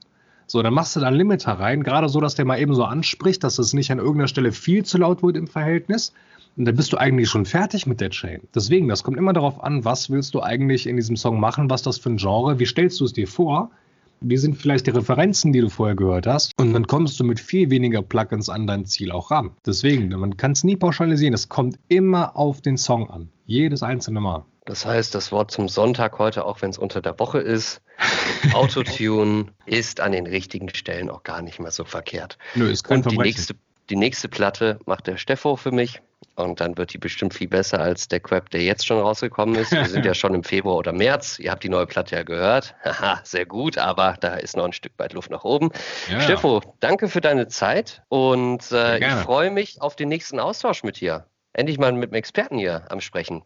So, 0.48 0.62
dann 0.62 0.74
machst 0.74 0.94
du 0.94 1.00
da 1.00 1.08
einen 1.08 1.16
Limiter 1.16 1.52
rein, 1.52 1.82
gerade 1.82 2.08
so, 2.08 2.20
dass 2.20 2.36
der 2.36 2.44
mal 2.44 2.60
eben 2.60 2.74
so 2.74 2.84
anspricht, 2.84 3.42
dass 3.42 3.58
es 3.58 3.72
nicht 3.72 3.90
an 3.90 3.98
irgendeiner 3.98 4.28
Stelle 4.28 4.52
viel 4.52 4.84
zu 4.84 4.98
laut 4.98 5.22
wird 5.22 5.36
im 5.36 5.48
Verhältnis. 5.48 6.12
Und 6.56 6.64
dann 6.66 6.76
bist 6.76 6.92
du 6.92 6.96
eigentlich 6.96 7.28
schon 7.28 7.44
fertig 7.44 7.86
mit 7.86 8.00
der 8.00 8.10
Chain. 8.10 8.42
Deswegen, 8.54 8.88
das 8.88 9.02
kommt 9.02 9.18
immer 9.18 9.32
darauf 9.32 9.62
an, 9.62 9.84
was 9.84 10.08
willst 10.08 10.34
du 10.34 10.42
eigentlich 10.42 10.86
in 10.86 10.96
diesem 10.96 11.16
Song 11.16 11.40
machen, 11.40 11.68
was 11.68 11.82
das 11.82 11.98
für 11.98 12.10
ein 12.10 12.16
Genre, 12.16 12.58
wie 12.58 12.66
stellst 12.66 13.00
du 13.00 13.04
es 13.04 13.12
dir 13.12 13.26
vor? 13.26 13.70
wie 14.20 14.36
sind 14.36 14.56
vielleicht 14.56 14.86
die 14.86 14.90
Referenzen, 14.90 15.52
die 15.52 15.60
du 15.60 15.68
vorher 15.68 15.96
gehört 15.96 16.26
hast. 16.26 16.52
Und 16.58 16.72
dann 16.72 16.86
kommst 16.86 17.20
du 17.20 17.24
mit 17.24 17.40
viel 17.40 17.70
weniger 17.70 18.02
Plugins 18.02 18.48
an 18.48 18.66
dein 18.66 18.86
Ziel 18.86 19.12
auch 19.12 19.30
ran. 19.30 19.50
Deswegen, 19.64 20.08
man 20.08 20.36
kann 20.36 20.52
es 20.52 20.64
nie 20.64 20.76
pauschalisieren. 20.76 21.34
Es 21.34 21.48
kommt 21.48 21.78
immer 21.88 22.36
auf 22.36 22.60
den 22.60 22.76
Song 22.76 23.10
an. 23.10 23.28
Jedes 23.44 23.82
einzelne 23.82 24.20
Mal. 24.20 24.44
Das 24.66 24.84
heißt, 24.84 25.14
das 25.14 25.32
Wort 25.32 25.52
zum 25.52 25.68
Sonntag 25.68 26.18
heute, 26.18 26.44
auch 26.44 26.60
wenn 26.60 26.70
es 26.70 26.76
unter 26.76 27.00
der 27.00 27.18
Woche 27.18 27.38
ist, 27.38 27.80
Autotune 28.52 29.46
ist 29.64 30.00
an 30.00 30.12
den 30.12 30.26
richtigen 30.26 30.68
Stellen 30.74 31.08
auch 31.08 31.22
gar 31.22 31.40
nicht 31.40 31.60
mehr 31.60 31.70
so 31.70 31.84
verkehrt. 31.84 32.36
Nö, 32.54 32.68
ist 32.68 32.82
kein 32.82 32.98
Und 32.98 33.10
die 33.10 33.16
nächste, 33.16 33.54
die 33.88 33.96
nächste 33.96 34.28
Platte 34.28 34.80
macht 34.84 35.06
der 35.06 35.16
Steffo 35.16 35.56
für 35.56 35.70
mich. 35.70 36.02
Und 36.34 36.60
dann 36.60 36.76
wird 36.76 36.92
die 36.92 36.98
bestimmt 36.98 37.32
viel 37.32 37.48
besser 37.48 37.80
als 37.80 38.08
der 38.08 38.20
Crap, 38.20 38.50
der 38.50 38.62
jetzt 38.62 38.86
schon 38.86 38.98
rausgekommen 38.98 39.54
ist. 39.54 39.70
Wir 39.70 39.86
sind 39.86 40.04
ja 40.04 40.14
schon 40.14 40.34
im 40.34 40.42
Februar 40.42 40.76
oder 40.76 40.92
März. 40.92 41.38
Ihr 41.38 41.52
habt 41.52 41.62
die 41.62 41.68
neue 41.68 41.86
Platte 41.86 42.16
ja 42.16 42.24
gehört. 42.24 42.74
Haha, 42.84 43.20
sehr 43.22 43.46
gut, 43.46 43.78
aber 43.78 44.16
da 44.20 44.34
ist 44.34 44.56
noch 44.56 44.64
ein 44.64 44.72
Stück 44.72 44.92
weit 44.98 45.12
Luft 45.12 45.30
nach 45.30 45.44
oben. 45.44 45.70
Ja. 46.10 46.20
Steffo, 46.20 46.60
danke 46.80 47.08
für 47.08 47.20
deine 47.20 47.46
Zeit 47.46 48.02
und 48.08 48.70
äh, 48.72 48.98
ich 48.98 49.14
freue 49.22 49.50
mich 49.50 49.80
auf 49.80 49.94
den 49.94 50.08
nächsten 50.08 50.40
Austausch 50.40 50.82
mit 50.82 51.00
dir. 51.00 51.24
Endlich 51.56 51.78
mal 51.78 51.90
mit 51.92 52.10
einem 52.10 52.18
Experten 52.18 52.58
hier 52.58 52.82
am 52.90 53.00
Sprechen, 53.00 53.42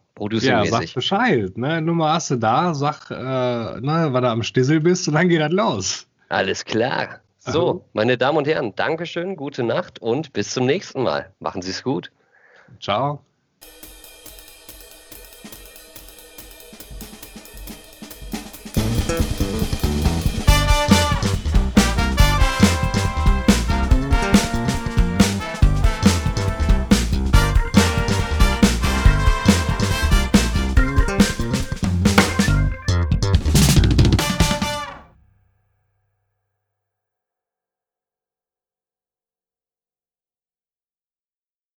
Ja, 0.65 0.65
sag. 0.65 0.93
Bescheid. 0.93 1.57
Ne? 1.57 1.81
Nummer 1.81 2.11
hast 2.11 2.29
du 2.29 2.35
da, 2.35 2.73
sag, 2.73 3.09
äh, 3.09 3.13
ne, 3.15 4.09
wann 4.11 4.23
du 4.23 4.29
am 4.29 4.43
Stissel 4.43 4.81
bist 4.81 5.07
und 5.07 5.13
dann 5.13 5.29
geht 5.29 5.39
das 5.39 5.51
los. 5.53 6.07
Alles 6.27 6.65
klar. 6.65 7.21
Aha. 7.45 7.51
So, 7.53 7.85
meine 7.93 8.17
Damen 8.17 8.37
und 8.37 8.47
Herren, 8.47 8.75
Dankeschön, 8.75 9.37
gute 9.37 9.63
Nacht 9.63 9.99
und 9.99 10.33
bis 10.33 10.53
zum 10.53 10.65
nächsten 10.65 11.03
Mal. 11.03 11.31
Machen 11.39 11.61
Sie 11.61 11.71
es 11.71 11.83
gut. 11.83 12.11
Ciao. 12.81 13.23